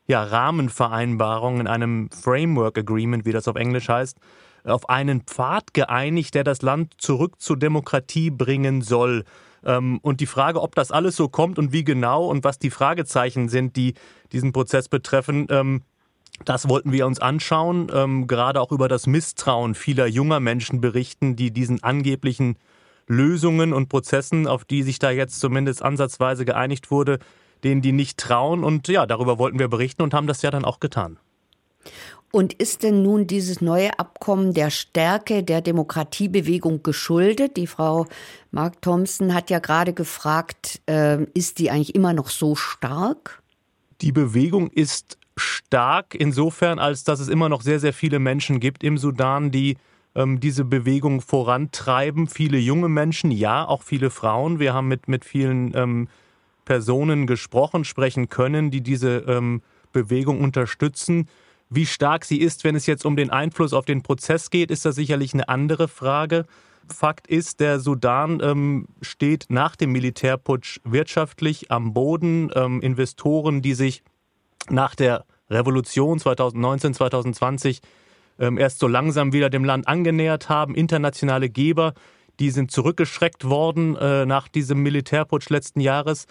ja, 0.08 0.24
Rahmenvereinbarung, 0.24 1.60
in 1.60 1.68
einem 1.68 2.10
Framework 2.12 2.78
Agreement, 2.78 3.26
wie 3.26 3.34
das 3.34 3.48
auf 3.48 3.58
Englisch 3.58 3.90
heißt, 3.90 4.18
auf 4.64 4.90
einen 4.90 5.22
Pfad 5.22 5.74
geeinigt, 5.74 6.34
der 6.34 6.44
das 6.44 6.62
Land 6.62 6.94
zurück 6.98 7.40
zur 7.40 7.58
Demokratie 7.58 8.30
bringen 8.30 8.82
soll. 8.82 9.26
Ähm, 9.66 10.00
und 10.02 10.22
die 10.22 10.26
Frage, 10.26 10.62
ob 10.62 10.76
das 10.76 10.92
alles 10.92 11.16
so 11.16 11.28
kommt 11.28 11.60
und 11.60 11.74
wie 11.74 11.84
genau 11.84 12.26
und 12.26 12.44
was 12.44 12.58
die 12.58 12.70
Fragezeichen 12.70 13.50
sind, 13.50 13.76
die 13.76 13.94
diesen 14.32 14.54
Prozess 14.54 14.88
betreffen, 14.88 15.48
ähm, 15.50 15.84
das 16.46 16.70
wollten 16.70 16.92
wir 16.92 17.08
uns 17.08 17.20
anschauen, 17.20 17.88
ähm, 17.94 18.28
gerade 18.28 18.62
auch 18.62 18.72
über 18.72 18.88
das 18.88 19.08
Misstrauen 19.08 19.76
vieler 19.76 20.06
junger 20.06 20.40
Menschen 20.40 20.82
berichten, 20.82 21.36
die 21.36 21.52
diesen 21.52 21.84
angeblichen 21.84 22.58
Lösungen 23.08 23.74
und 23.74 23.90
Prozessen, 23.90 24.48
auf 24.48 24.64
die 24.64 24.84
sich 24.84 25.00
da 25.00 25.10
jetzt 25.10 25.40
zumindest 25.40 25.82
ansatzweise 25.82 26.46
geeinigt 26.46 26.92
wurde, 26.92 27.20
denen 27.68 27.82
die 27.82 27.92
nicht 27.92 28.18
trauen. 28.18 28.64
Und 28.64 28.88
ja, 28.88 29.06
darüber 29.06 29.38
wollten 29.38 29.60
wir 29.60 29.68
berichten 29.68 30.02
und 30.02 30.14
haben 30.14 30.28
das 30.28 30.42
ja 30.42 30.52
dann 30.52 30.66
auch 30.66 30.80
getan. 30.80 31.20
Und 32.32 32.54
ist 32.54 32.84
denn 32.84 33.04
nun 33.04 33.28
dieses 33.28 33.62
neue 33.62 33.98
Abkommen 34.00 34.54
der 34.54 34.70
Stärke 34.70 35.44
der 35.44 35.62
Demokratiebewegung 35.62 36.84
geschuldet? 36.84 37.58
Die 37.58 37.68
Frau 37.68 38.06
Mark 38.52 38.82
Thompson 38.82 39.34
hat 39.34 39.50
ja 39.50 39.60
gerade 39.60 39.94
gefragt, 39.94 40.82
äh, 40.88 41.24
ist 41.34 41.60
die 41.60 41.72
eigentlich 41.72 41.96
immer 41.96 42.14
noch 42.14 42.30
so 42.30 42.56
stark? 42.56 43.42
Die 44.02 44.12
Bewegung 44.12 44.70
ist 44.70 45.18
stark 45.38 46.16
insofern, 46.16 46.80
als 46.80 47.04
dass 47.04 47.20
es 47.20 47.28
immer 47.28 47.50
noch 47.50 47.62
sehr, 47.62 47.80
sehr 47.80 47.94
viele 47.94 48.20
Menschen 48.20 48.60
gibt 48.60 48.84
im 48.84 48.98
Sudan, 48.98 49.52
die 49.52 49.78
ähm, 50.16 50.40
diese 50.40 50.66
Bewegung 50.66 51.22
vorantreiben. 51.22 52.28
Viele 52.28 52.58
junge 52.58 52.90
Menschen, 52.90 53.32
ja, 53.32 53.66
auch 53.66 53.84
viele 53.84 54.10
Frauen. 54.10 54.60
Wir 54.60 54.74
haben 54.74 54.88
mit, 54.88 55.08
mit 55.08 55.24
vielen 55.24 55.74
ähm, 55.76 56.08
Personen 56.68 57.28
gesprochen, 57.28 57.86
sprechen 57.86 58.28
können, 58.28 58.72
die 58.72 58.82
diese 58.82 59.20
ähm, 59.20 59.62
Bewegung 59.94 60.42
unterstützen. 60.42 61.30
Wie 61.70 61.86
stark 61.86 62.26
sie 62.26 62.42
ist, 62.42 62.66
wenn 62.66 62.76
es 62.76 62.86
jetzt 62.88 63.06
um 63.06 63.16
den 63.16 63.30
Einfluss 63.30 63.72
auf 63.72 63.86
den 63.86 64.04
Prozess 64.04 64.50
geht, 64.50 64.70
ist 64.70 64.84
das 64.84 64.96
sicherlich 64.96 65.34
eine 65.34 65.48
andere 65.48 65.88
Frage. 65.88 66.46
Fakt 66.94 67.28
ist, 67.28 67.62
der 67.62 67.80
Sudan 67.80 68.42
ähm, 68.44 68.88
steht 69.02 69.46
nach 69.48 69.78
dem 69.78 69.94
Militärputsch 69.94 70.82
wirtschaftlich 70.84 71.72
am 71.72 71.94
Boden. 71.94 72.52
Ähm, 72.54 72.82
Investoren, 72.82 73.62
die 73.62 73.74
sich 73.74 74.04
nach 74.70 74.94
der 74.94 75.24
Revolution 75.50 76.20
2019, 76.20 76.96
2020 76.96 77.80
ähm, 78.40 78.58
erst 78.58 78.80
so 78.80 78.88
langsam 78.88 79.32
wieder 79.32 79.50
dem 79.50 79.64
Land 79.64 79.88
angenähert 79.88 80.50
haben, 80.50 80.76
internationale 80.76 81.50
Geber, 81.50 81.94
die 82.42 82.52
sind 82.52 82.72
zurückgeschreckt 82.72 83.46
worden 83.46 83.96
äh, 83.96 84.26
nach 84.26 84.50
diesem 84.50 84.84
Militärputsch 84.84 85.50
letzten 85.50 85.80
Jahres 85.80 86.28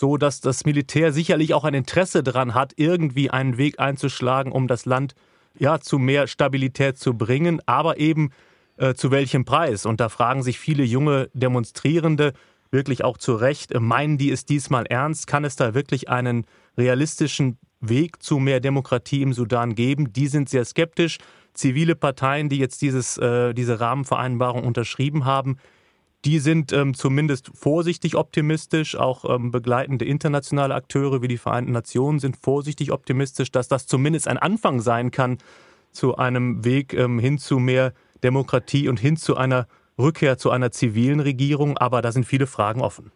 so 0.00 0.16
dass 0.16 0.40
das 0.40 0.64
Militär 0.64 1.12
sicherlich 1.12 1.52
auch 1.52 1.64
ein 1.64 1.74
Interesse 1.74 2.22
daran 2.22 2.54
hat, 2.54 2.72
irgendwie 2.76 3.30
einen 3.30 3.58
Weg 3.58 3.78
einzuschlagen, 3.78 4.50
um 4.50 4.66
das 4.66 4.86
Land 4.86 5.14
ja 5.58 5.78
zu 5.78 5.98
mehr 5.98 6.26
Stabilität 6.26 6.98
zu 6.98 7.12
bringen, 7.12 7.60
aber 7.66 7.98
eben 7.98 8.30
äh, 8.78 8.94
zu 8.94 9.10
welchem 9.10 9.44
Preis? 9.44 9.84
Und 9.84 10.00
da 10.00 10.08
fragen 10.08 10.42
sich 10.42 10.58
viele 10.58 10.84
junge 10.84 11.28
Demonstrierende 11.34 12.32
wirklich 12.70 13.04
auch 13.04 13.18
zu 13.18 13.34
Recht, 13.34 13.72
äh, 13.72 13.80
meinen 13.80 14.16
die 14.16 14.30
es 14.30 14.46
diesmal 14.46 14.86
ernst? 14.86 15.26
Kann 15.26 15.44
es 15.44 15.54
da 15.56 15.74
wirklich 15.74 16.08
einen 16.08 16.46
realistischen 16.78 17.58
Weg 17.80 18.22
zu 18.22 18.38
mehr 18.38 18.60
Demokratie 18.60 19.20
im 19.20 19.34
Sudan 19.34 19.74
geben? 19.74 20.14
Die 20.14 20.28
sind 20.28 20.48
sehr 20.48 20.64
skeptisch. 20.64 21.18
Zivile 21.52 21.94
Parteien, 21.94 22.48
die 22.48 22.58
jetzt 22.58 22.80
dieses, 22.80 23.18
äh, 23.18 23.52
diese 23.52 23.80
Rahmenvereinbarung 23.80 24.64
unterschrieben 24.64 25.26
haben, 25.26 25.58
die 26.24 26.38
sind 26.38 26.72
ähm, 26.72 26.94
zumindest 26.94 27.50
vorsichtig 27.54 28.14
optimistisch. 28.14 28.96
Auch 28.96 29.24
ähm, 29.24 29.50
begleitende 29.50 30.04
internationale 30.04 30.74
Akteure 30.74 31.22
wie 31.22 31.28
die 31.28 31.38
Vereinten 31.38 31.72
Nationen 31.72 32.18
sind 32.18 32.36
vorsichtig 32.36 32.92
optimistisch, 32.92 33.50
dass 33.50 33.68
das 33.68 33.86
zumindest 33.86 34.28
ein 34.28 34.38
Anfang 34.38 34.80
sein 34.80 35.10
kann 35.10 35.38
zu 35.92 36.16
einem 36.16 36.64
Weg 36.64 36.92
ähm, 36.94 37.18
hin 37.18 37.38
zu 37.38 37.58
mehr 37.58 37.94
Demokratie 38.22 38.88
und 38.88 39.00
hin 39.00 39.16
zu 39.16 39.36
einer 39.36 39.66
Rückkehr 40.00 40.38
zu 40.38 40.50
einer 40.50 40.70
zivilen 40.70 41.20
Regierung. 41.20 41.78
Aber 41.78 42.02
da 42.02 42.12
sind 42.12 42.24
viele 42.24 42.46
Fragen 42.46 42.80
offen. 42.80 43.12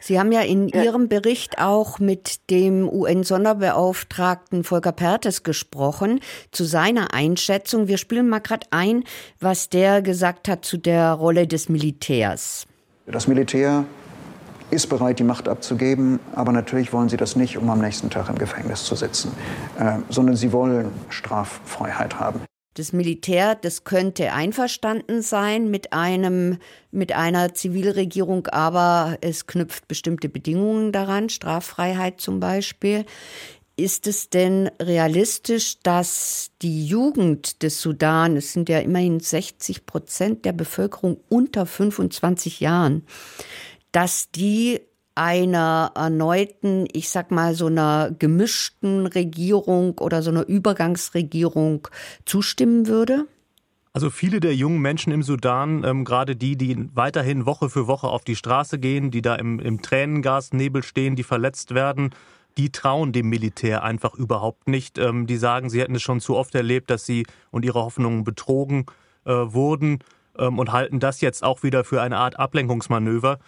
Sie 0.00 0.18
haben 0.18 0.32
ja 0.32 0.40
in 0.40 0.68
Ihrem 0.68 1.08
Bericht 1.08 1.58
auch 1.58 1.98
mit 1.98 2.50
dem 2.50 2.88
UN-Sonderbeauftragten 2.88 4.64
Volker 4.64 4.92
Pertes 4.92 5.42
gesprochen 5.42 6.20
zu 6.52 6.64
seiner 6.64 7.12
Einschätzung. 7.12 7.88
Wir 7.88 7.98
spielen 7.98 8.28
mal 8.28 8.38
gerade 8.38 8.66
ein, 8.70 9.04
was 9.40 9.68
der 9.68 10.02
gesagt 10.02 10.48
hat 10.48 10.64
zu 10.64 10.76
der 10.76 11.12
Rolle 11.12 11.46
des 11.46 11.68
Militärs. 11.68 12.66
Das 13.06 13.26
Militär 13.26 13.84
ist 14.70 14.88
bereit, 14.88 15.18
die 15.18 15.24
Macht 15.24 15.48
abzugeben, 15.48 16.20
aber 16.34 16.52
natürlich 16.52 16.92
wollen 16.92 17.08
sie 17.08 17.16
das 17.16 17.36
nicht, 17.36 17.56
um 17.56 17.70
am 17.70 17.80
nächsten 17.80 18.10
Tag 18.10 18.28
im 18.28 18.38
Gefängnis 18.38 18.84
zu 18.84 18.94
sitzen, 18.94 19.32
äh, 19.78 19.98
sondern 20.10 20.36
sie 20.36 20.52
wollen 20.52 20.90
Straffreiheit 21.08 22.20
haben. 22.20 22.40
Das 22.78 22.92
Militär, 22.92 23.56
das 23.56 23.82
könnte 23.82 24.32
einverstanden 24.32 25.20
sein 25.20 25.68
mit 25.68 25.92
einem, 25.92 26.58
mit 26.92 27.10
einer 27.10 27.52
Zivilregierung, 27.52 28.46
aber 28.46 29.18
es 29.20 29.48
knüpft 29.48 29.88
bestimmte 29.88 30.28
Bedingungen 30.28 30.92
daran, 30.92 31.28
Straffreiheit 31.28 32.20
zum 32.20 32.38
Beispiel. 32.38 33.04
Ist 33.74 34.06
es 34.06 34.30
denn 34.30 34.70
realistisch, 34.80 35.80
dass 35.82 36.52
die 36.62 36.86
Jugend 36.86 37.64
des 37.64 37.82
Sudan, 37.82 38.36
es 38.36 38.52
sind 38.52 38.68
ja 38.68 38.78
immerhin 38.78 39.18
60 39.18 39.84
Prozent 39.84 40.44
der 40.44 40.52
Bevölkerung 40.52 41.18
unter 41.28 41.66
25 41.66 42.60
Jahren, 42.60 43.04
dass 43.90 44.30
die 44.30 44.82
einer 45.18 45.90
erneuten, 45.96 46.86
ich 46.92 47.10
sag 47.10 47.32
mal, 47.32 47.54
so 47.54 47.66
einer 47.66 48.12
gemischten 48.16 49.06
Regierung 49.06 49.98
oder 49.98 50.22
so 50.22 50.30
einer 50.30 50.46
Übergangsregierung 50.46 51.88
zustimmen 52.24 52.86
würde? 52.86 53.26
Also 53.92 54.10
viele 54.10 54.38
der 54.38 54.54
jungen 54.54 54.80
Menschen 54.80 55.12
im 55.12 55.24
Sudan, 55.24 55.82
ähm, 55.82 56.04
gerade 56.04 56.36
die, 56.36 56.56
die 56.56 56.88
weiterhin 56.94 57.46
Woche 57.46 57.68
für 57.68 57.88
Woche 57.88 58.06
auf 58.06 58.22
die 58.22 58.36
Straße 58.36 58.78
gehen, 58.78 59.10
die 59.10 59.22
da 59.22 59.34
im, 59.34 59.58
im 59.58 59.82
Tränengasnebel 59.82 60.84
stehen, 60.84 61.16
die 61.16 61.24
verletzt 61.24 61.74
werden, 61.74 62.10
die 62.56 62.70
trauen 62.70 63.12
dem 63.12 63.28
Militär 63.28 63.82
einfach 63.82 64.14
überhaupt 64.14 64.68
nicht. 64.68 64.98
Ähm, 64.98 65.26
die 65.26 65.36
sagen, 65.36 65.68
sie 65.68 65.80
hätten 65.80 65.96
es 65.96 66.02
schon 66.02 66.20
zu 66.20 66.36
oft 66.36 66.54
erlebt, 66.54 66.90
dass 66.90 67.06
sie 67.06 67.26
und 67.50 67.64
ihre 67.64 67.82
Hoffnungen 67.82 68.22
betrogen 68.22 68.86
äh, 69.24 69.32
wurden 69.32 69.98
ähm, 70.38 70.60
und 70.60 70.70
halten 70.70 71.00
das 71.00 71.20
jetzt 71.20 71.42
auch 71.42 71.64
wieder 71.64 71.82
für 71.82 72.00
eine 72.00 72.18
Art 72.18 72.38
Ablenkungsmanöver. 72.38 73.40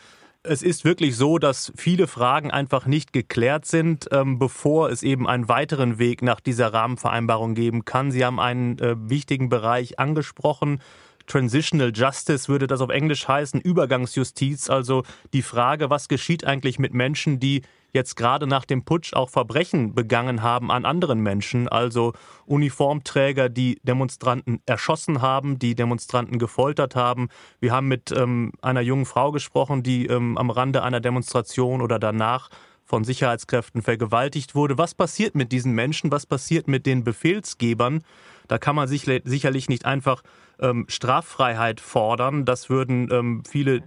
Es 0.43 0.63
ist 0.63 0.87
wirklich 0.87 1.17
so, 1.17 1.39
dass 1.39 1.71
viele 1.77 2.07
Fragen 2.07 2.51
einfach 2.51 2.87
nicht 2.87 3.13
geklärt 3.13 3.67
sind, 3.67 4.09
ähm, 4.11 4.39
bevor 4.39 4.89
es 4.89 5.03
eben 5.03 5.29
einen 5.29 5.51
weiteren 5.51 5.99
Weg 5.99 6.23
nach 6.23 6.41
dieser 6.41 6.73
Rahmenvereinbarung 6.73 7.55
geben 7.55 7.85
kann. 7.85 8.11
Sie 8.11 8.25
haben 8.25 8.41
einen 8.41 8.79
äh, 8.79 8.97
wichtigen 8.99 9.51
Bereich 9.51 9.99
angesprochen. 9.99 10.81
Transitional 11.27 11.93
Justice 11.95 12.49
würde 12.49 12.67
das 12.67 12.81
auf 12.81 12.89
Englisch 12.89 13.29
heißen, 13.29 13.61
Übergangsjustiz, 13.61 14.71
also 14.71 15.05
die 15.35 15.43
Frage, 15.43 15.91
was 15.91 16.09
geschieht 16.09 16.47
eigentlich 16.47 16.79
mit 16.79 16.95
Menschen, 16.95 17.39
die 17.39 17.61
jetzt 17.93 18.17
gerade 18.17 18.47
nach 18.47 18.65
dem 18.65 18.85
Putsch 18.85 19.15
auch 19.15 19.31
Verbrechen 19.31 19.95
begangen 19.95 20.43
haben 20.43 20.71
an 20.71 20.85
anderen 20.85 21.21
Menschen, 21.21 21.69
also 21.69 22.13
Uniformträger, 22.47 23.49
die 23.49 23.81
Demonstranten 23.83 24.61
erschossen 24.67 25.23
haben, 25.23 25.59
die 25.59 25.75
Demonstranten 25.75 26.39
gefoltert 26.39 26.97
haben. 26.97 27.29
Wir 27.61 27.73
haben 27.73 27.89
mit 27.89 28.13
ähm, 28.13 28.53
einer 28.63 28.81
jungen 28.81 29.07
Frau 29.07 29.33
gesprochen, 29.33 29.83
die 29.83 30.07
ähm, 30.07 30.39
am 30.39 30.51
Rande 30.51 30.83
einer 30.83 31.01
Demonstration 31.01 31.81
oder 31.81 31.99
danach 31.99 32.49
von 32.85 33.05
Sicherheitskräften 33.05 33.83
vergewaltigt 33.83 34.55
wurde. 34.55 34.77
Was 34.77 34.95
passiert 34.95 35.37
mit 35.37 35.53
diesen 35.53 35.73
Menschen? 35.73 36.11
Was 36.11 36.27
passiert 36.27 36.67
mit 36.67 36.87
den 36.87 37.05
Befehlsgebern? 37.05 38.03
Da 38.49 38.59
kann 38.59 38.75
man 38.75 38.89
sich, 38.89 39.07
sicherlich 39.25 39.69
nicht 39.69 39.85
einfach 39.87 40.23
ähm, 40.59 40.87
Straffreiheit 40.89 41.81
fordern. 41.81 42.45
Das 42.45 42.69
würden 42.69 43.09
ähm, 43.13 43.43
viele 43.49 43.85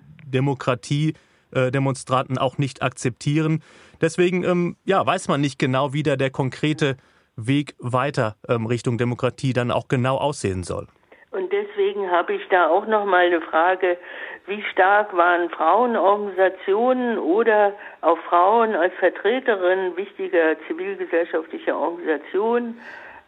Demokratiedemonstranten 1.54 2.38
auch 2.38 2.58
nicht 2.58 2.82
akzeptieren. 2.82 3.62
Deswegen 4.02 4.44
ähm, 4.44 4.76
ja, 4.86 5.06
weiß 5.06 5.28
man 5.28 5.42
nicht 5.42 5.60
genau, 5.60 5.94
wie 5.94 6.04
da 6.04 6.16
der 6.16 6.30
konkrete 6.30 6.98
Weg 7.36 7.76
weiter 7.80 8.36
ähm, 8.48 8.66
Richtung 8.66 8.98
Demokratie 8.98 9.54
dann 9.54 9.72
auch 9.72 9.88
genau 9.88 10.18
aussehen 10.18 10.63
soll. 10.63 10.88
Und 11.32 11.52
deswegen 11.52 12.12
habe 12.12 12.34
ich 12.34 12.42
da 12.50 12.68
auch 12.68 12.86
noch 12.86 13.06
mal 13.06 13.26
eine 13.26 13.42
Frage 13.42 13.98
wie 14.46 14.62
stark 14.72 15.16
waren 15.16 15.50
Frauenorganisationen 15.50 17.18
oder 17.18 17.74
auch 18.02 18.18
Frauen 18.30 18.76
als 18.76 18.94
Vertreterinnen 18.96 19.96
wichtiger 19.96 20.58
zivilgesellschaftlicher 20.68 21.78
Organisationen 21.78 22.80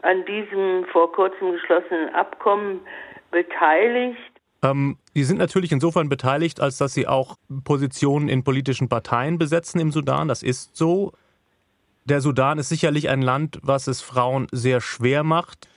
an 0.01 0.25
diesem 0.25 0.85
vor 0.91 1.11
kurzem 1.13 1.53
geschlossenen 1.53 2.13
Abkommen 2.13 2.81
beteiligt? 3.31 4.34
Ähm, 4.65 4.97
die 5.15 5.23
sind 5.23 5.37
natürlich 5.37 5.71
insofern 5.71 6.09
beteiligt, 6.09 6.59
als 6.59 6.77
dass 6.77 6.93
sie 6.93 7.07
auch 7.07 7.37
Positionen 7.63 8.29
in 8.29 8.43
politischen 8.43 8.89
Parteien 8.89 9.37
besetzen 9.37 9.79
im 9.79 9.91
Sudan. 9.91 10.27
Das 10.27 10.43
ist 10.43 10.75
so. 10.75 11.13
Der 12.05 12.21
Sudan 12.21 12.59
ist 12.59 12.69
sicherlich 12.69 13.09
ein 13.09 13.21
Land, 13.21 13.59
was 13.63 13.87
es 13.87 14.01
Frauen 14.01 14.47
sehr 14.51 14.81
schwer 14.81 15.23
macht. 15.23 15.67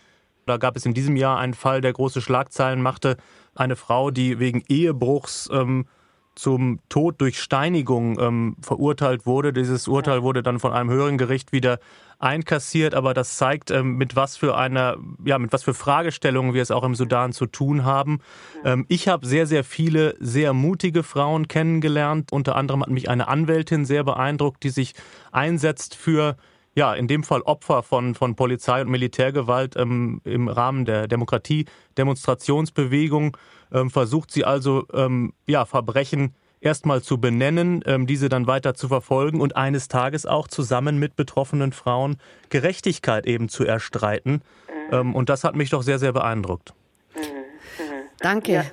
Da 0.47 0.57
gab 0.57 0.77
es 0.77 0.87
in 0.87 0.95
diesem 0.95 1.17
Jahr 1.17 1.39
einen 1.39 1.55
Fall, 1.55 1.81
der 1.81 1.93
große 1.93 2.21
Schlagzeilen 2.21 2.83
machte, 2.83 3.17
eine 3.55 3.77
Frau, 3.77 4.11
die 4.11 4.39
wegen 4.39 4.63
Ehebruchs 4.69 5.49
ähm, 5.53 5.87
zum 6.35 6.81
Tod 6.89 7.21
durch 7.21 7.41
Steinigung 7.41 8.19
ähm, 8.21 8.57
verurteilt 8.61 9.27
wurde. 9.27 9.53
Dieses 9.53 9.89
Urteil 9.89 10.23
wurde 10.23 10.43
dann 10.43 10.61
von 10.61 10.73
einem 10.73 10.91
höheren 10.91 11.19
Gericht 11.19 11.53
wieder 11.53 11.79
einkassiert, 12.19 12.95
aber 12.95 13.15
das 13.15 13.37
zeigt, 13.37 13.71
ähm, 13.71 13.97
mit 13.97 14.17
was 14.17 14.37
für 14.37 14.57
einer, 14.57 14.97
ja, 15.25 15.39
mit 15.39 15.53
was 15.53 15.63
für 15.63 15.75
Fragestellungen 15.75 16.53
wir 16.53 16.63
es 16.63 16.71
auch 16.71 16.83
im 16.83 16.95
Sudan 16.95 17.33
zu 17.33 17.47
tun 17.47 17.85
haben. 17.85 18.21
Ähm, 18.65 18.87
ich 18.89 19.09
habe 19.09 19.27
sehr, 19.27 19.47
sehr 19.47 19.65
viele 19.65 20.15
sehr 20.19 20.53
mutige 20.53 21.03
Frauen 21.03 21.49
kennengelernt. 21.49 22.33
Unter 22.33 22.57
anderem 22.57 22.83
hat 22.83 22.91
mich 22.91 23.09
eine 23.09 23.29
Anwältin 23.29 23.85
sehr 23.85 24.05
beeindruckt, 24.05 24.63
die 24.65 24.71
sich 24.71 24.95
einsetzt 25.31 25.95
für 25.95 26.37
ja, 26.75 26.95
in 26.95 27.09
dem 27.09 27.25
Fall 27.25 27.43
Opfer 27.43 27.83
von, 27.83 28.15
von 28.15 28.37
Polizei 28.37 28.83
und 28.83 28.89
Militärgewalt 28.89 29.75
ähm, 29.77 30.21
im 30.25 30.49
Rahmen 30.49 30.85
der 30.85 31.09
Demokratie-Demonstrationsbewegung. 31.09 33.37
Ähm, 33.73 33.91
versucht 33.91 34.31
sie 34.31 34.45
also, 34.45 34.87
ähm, 34.93 35.33
ja, 35.47 35.65
Verbrechen 35.65 36.35
erstmal 36.61 37.03
zu 37.03 37.21
benennen, 37.21 37.83
ähm, 37.87 38.07
diese 38.07 38.29
dann 38.29 38.47
weiter 38.47 38.75
zu 38.75 38.89
verfolgen 38.89 39.41
und 39.41 39.57
eines 39.57 39.89
Tages 39.89 40.27
auch 40.27 40.49
zusammen 40.49 40.99
mit 40.99 41.17
betroffenen 41.17 41.73
Frauen 41.73 42.17
Gerechtigkeit 42.51 43.27
eben 43.27 43.49
zu 43.49 43.65
erstreiten. 43.65 44.43
Mhm. 44.91 45.15
und 45.15 45.29
das 45.29 45.45
hat 45.45 45.55
mich 45.55 45.71
doch 45.71 45.83
sehr, 45.83 45.99
sehr 45.99 46.13
beeindruckt. 46.13 46.73
Mhm. 47.15 47.21
Mhm. 47.21 48.03
Danke. 48.21 48.53
Ja, 48.53 48.65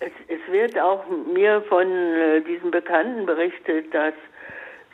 es, 0.00 0.12
es, 0.28 0.52
wird 0.52 0.78
auch 0.78 1.04
mir 1.32 1.62
von 1.68 1.86
äh, 1.88 2.42
diesem 2.42 2.70
Bekannten 2.70 3.24
berichtet, 3.24 3.92
dass 3.94 4.12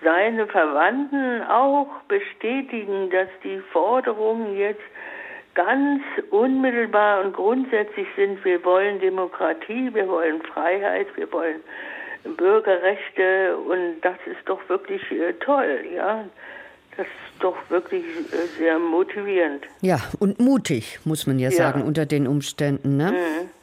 seine 0.05 0.47
Verwandten 0.47 1.43
auch 1.43 1.89
bestätigen, 2.07 3.11
dass 3.11 3.29
die 3.43 3.61
Forderungen 3.73 4.57
jetzt 4.57 4.83
ganz 5.55 6.03
unmittelbar 6.31 7.25
und 7.25 7.33
grundsätzlich 7.35 8.07
sind. 8.15 8.45
Wir 8.45 8.65
wollen 8.65 9.01
Demokratie, 9.01 9.93
wir 9.93 10.07
wollen 10.09 10.41
Freiheit, 10.43 11.09
wir 11.17 11.31
wollen 11.33 11.61
Bürgerrechte 12.25 13.57
und 13.57 14.01
das 14.03 14.17
ist 14.27 14.47
doch 14.47 14.61
wirklich 14.69 15.03
äh, 15.11 15.33
toll, 15.35 15.87
ja. 15.95 16.25
Das 16.97 17.07
ist 17.07 17.43
doch 17.43 17.57
wirklich 17.71 18.05
äh, 18.05 18.59
sehr 18.59 18.79
motivierend. 18.79 19.65
Ja, 19.83 20.01
und 20.19 20.41
mutig, 20.41 20.99
muss 21.05 21.27
man 21.27 21.39
ja, 21.39 21.51
ja. 21.51 21.57
sagen, 21.57 21.83
unter 21.83 22.07
den 22.07 22.27
Umständen. 22.27 22.97
Ne? 22.97 23.15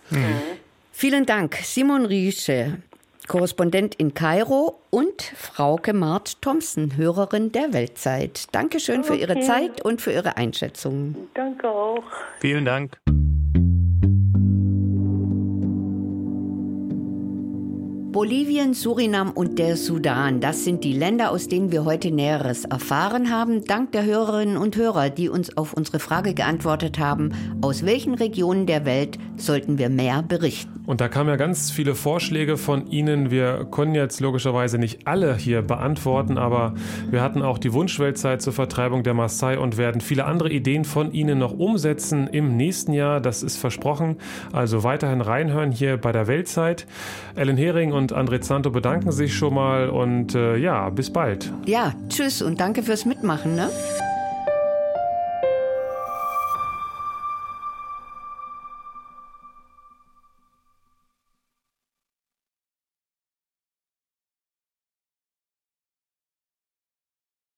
Mhm. 0.09 0.17
Mhm. 0.17 0.41
Vielen 0.91 1.25
Dank, 1.25 1.55
Simon 1.55 2.05
Riesche, 2.05 2.77
Korrespondent 3.27 3.95
in 3.95 4.13
Kairo 4.13 4.79
und 4.89 5.21
Frauke 5.21 5.93
Mart 5.93 6.41
Thompson, 6.41 6.95
Hörerin 6.95 7.51
der 7.51 7.73
Weltzeit. 7.73 8.45
Dankeschön 8.53 8.99
okay. 8.99 9.07
für 9.07 9.15
Ihre 9.15 9.39
Zeit 9.41 9.83
und 9.83 10.01
für 10.01 10.13
Ihre 10.13 10.37
Einschätzung. 10.37 11.27
Danke 11.33 11.69
auch. 11.69 12.03
Vielen 12.39 12.63
Dank. 12.63 12.97
Bolivien, 18.15 18.73
Surinam 18.73 19.32
und 19.32 19.60
der 19.60 19.75
Sudan, 19.75 20.39
das 20.39 20.63
sind 20.63 20.86
die 20.86 20.93
Länder, 20.93 21.32
aus 21.32 21.49
denen 21.49 21.73
wir 21.73 21.84
heute 21.84 22.12
Näheres 22.12 22.63
erfahren 22.63 23.30
haben, 23.30 23.65
dank 23.65 23.91
der 23.91 24.06
Hörerinnen 24.06 24.56
und 24.56 24.78
Hörer, 24.78 25.10
die 25.10 25.28
uns 25.28 25.58
auf 25.58 25.73
unsere 25.73 25.99
Frage 25.99 26.34
geantwortet 26.34 26.97
haben, 26.97 27.34
aus 27.62 27.86
welchen 27.86 28.13
Regionen 28.13 28.67
der 28.67 28.86
Welt 28.86 29.17
sollten 29.36 29.78
wir 29.78 29.89
mehr 29.89 30.23
berichten. 30.23 30.75
Und 30.86 31.01
da 31.01 31.08
kamen 31.08 31.30
ja 31.30 31.36
ganz 31.36 31.71
viele 31.71 31.95
Vorschläge 31.95 32.58
von 32.58 32.88
Ihnen. 32.88 33.32
Wir 33.32 33.65
können 33.71 33.95
jetzt 33.95 34.19
logischerweise 34.19 34.78
nicht 34.78 35.08
alle 35.08 35.36
hier 35.36 35.63
beantworten, 35.63 36.38
aber 36.38 36.75
wir 37.10 37.21
hatten 37.21 37.41
auch 37.41 37.58
die 37.58 37.73
Wunschweltzeit 37.73 38.41
zur 38.41 38.54
Vertreibung 38.54 39.01
der 39.01 39.15
Maasai 39.15 39.58
und 39.58 39.78
werden 39.78 39.99
viele 39.99 40.25
andere 40.25 40.49
Ideen 40.51 40.86
von 40.86 41.12
Ihnen 41.12 41.39
noch 41.39 41.54
umsetzen 41.54 42.28
im 42.28 42.56
nächsten 42.56 42.93
Jahr. 42.93 43.19
Das 43.19 43.41
ist 43.41 43.58
versprochen. 43.58 44.17
Also 44.54 44.84
weiterhin 44.84 45.21
reinhören 45.21 45.71
hier 45.71 45.97
bei 45.97 46.12
der 46.12 46.28
Weltzeit. 46.28 46.86
Ellen 47.36 47.58
Hering 47.58 47.91
und 47.91 48.04
André 48.13 48.41
Zanto 48.41 48.71
bedanken 48.71 49.11
sich 49.11 49.33
schon 49.33 49.53
mal 49.53 49.89
und 49.89 50.35
äh, 50.35 50.57
ja, 50.57 50.89
bis 50.89 51.11
bald. 51.11 51.51
Ja, 51.65 51.93
tschüss 52.09 52.41
und 52.41 52.59
danke 52.59 52.83
fürs 52.83 53.05
Mitmachen. 53.05 53.55
Ne? 53.55 53.69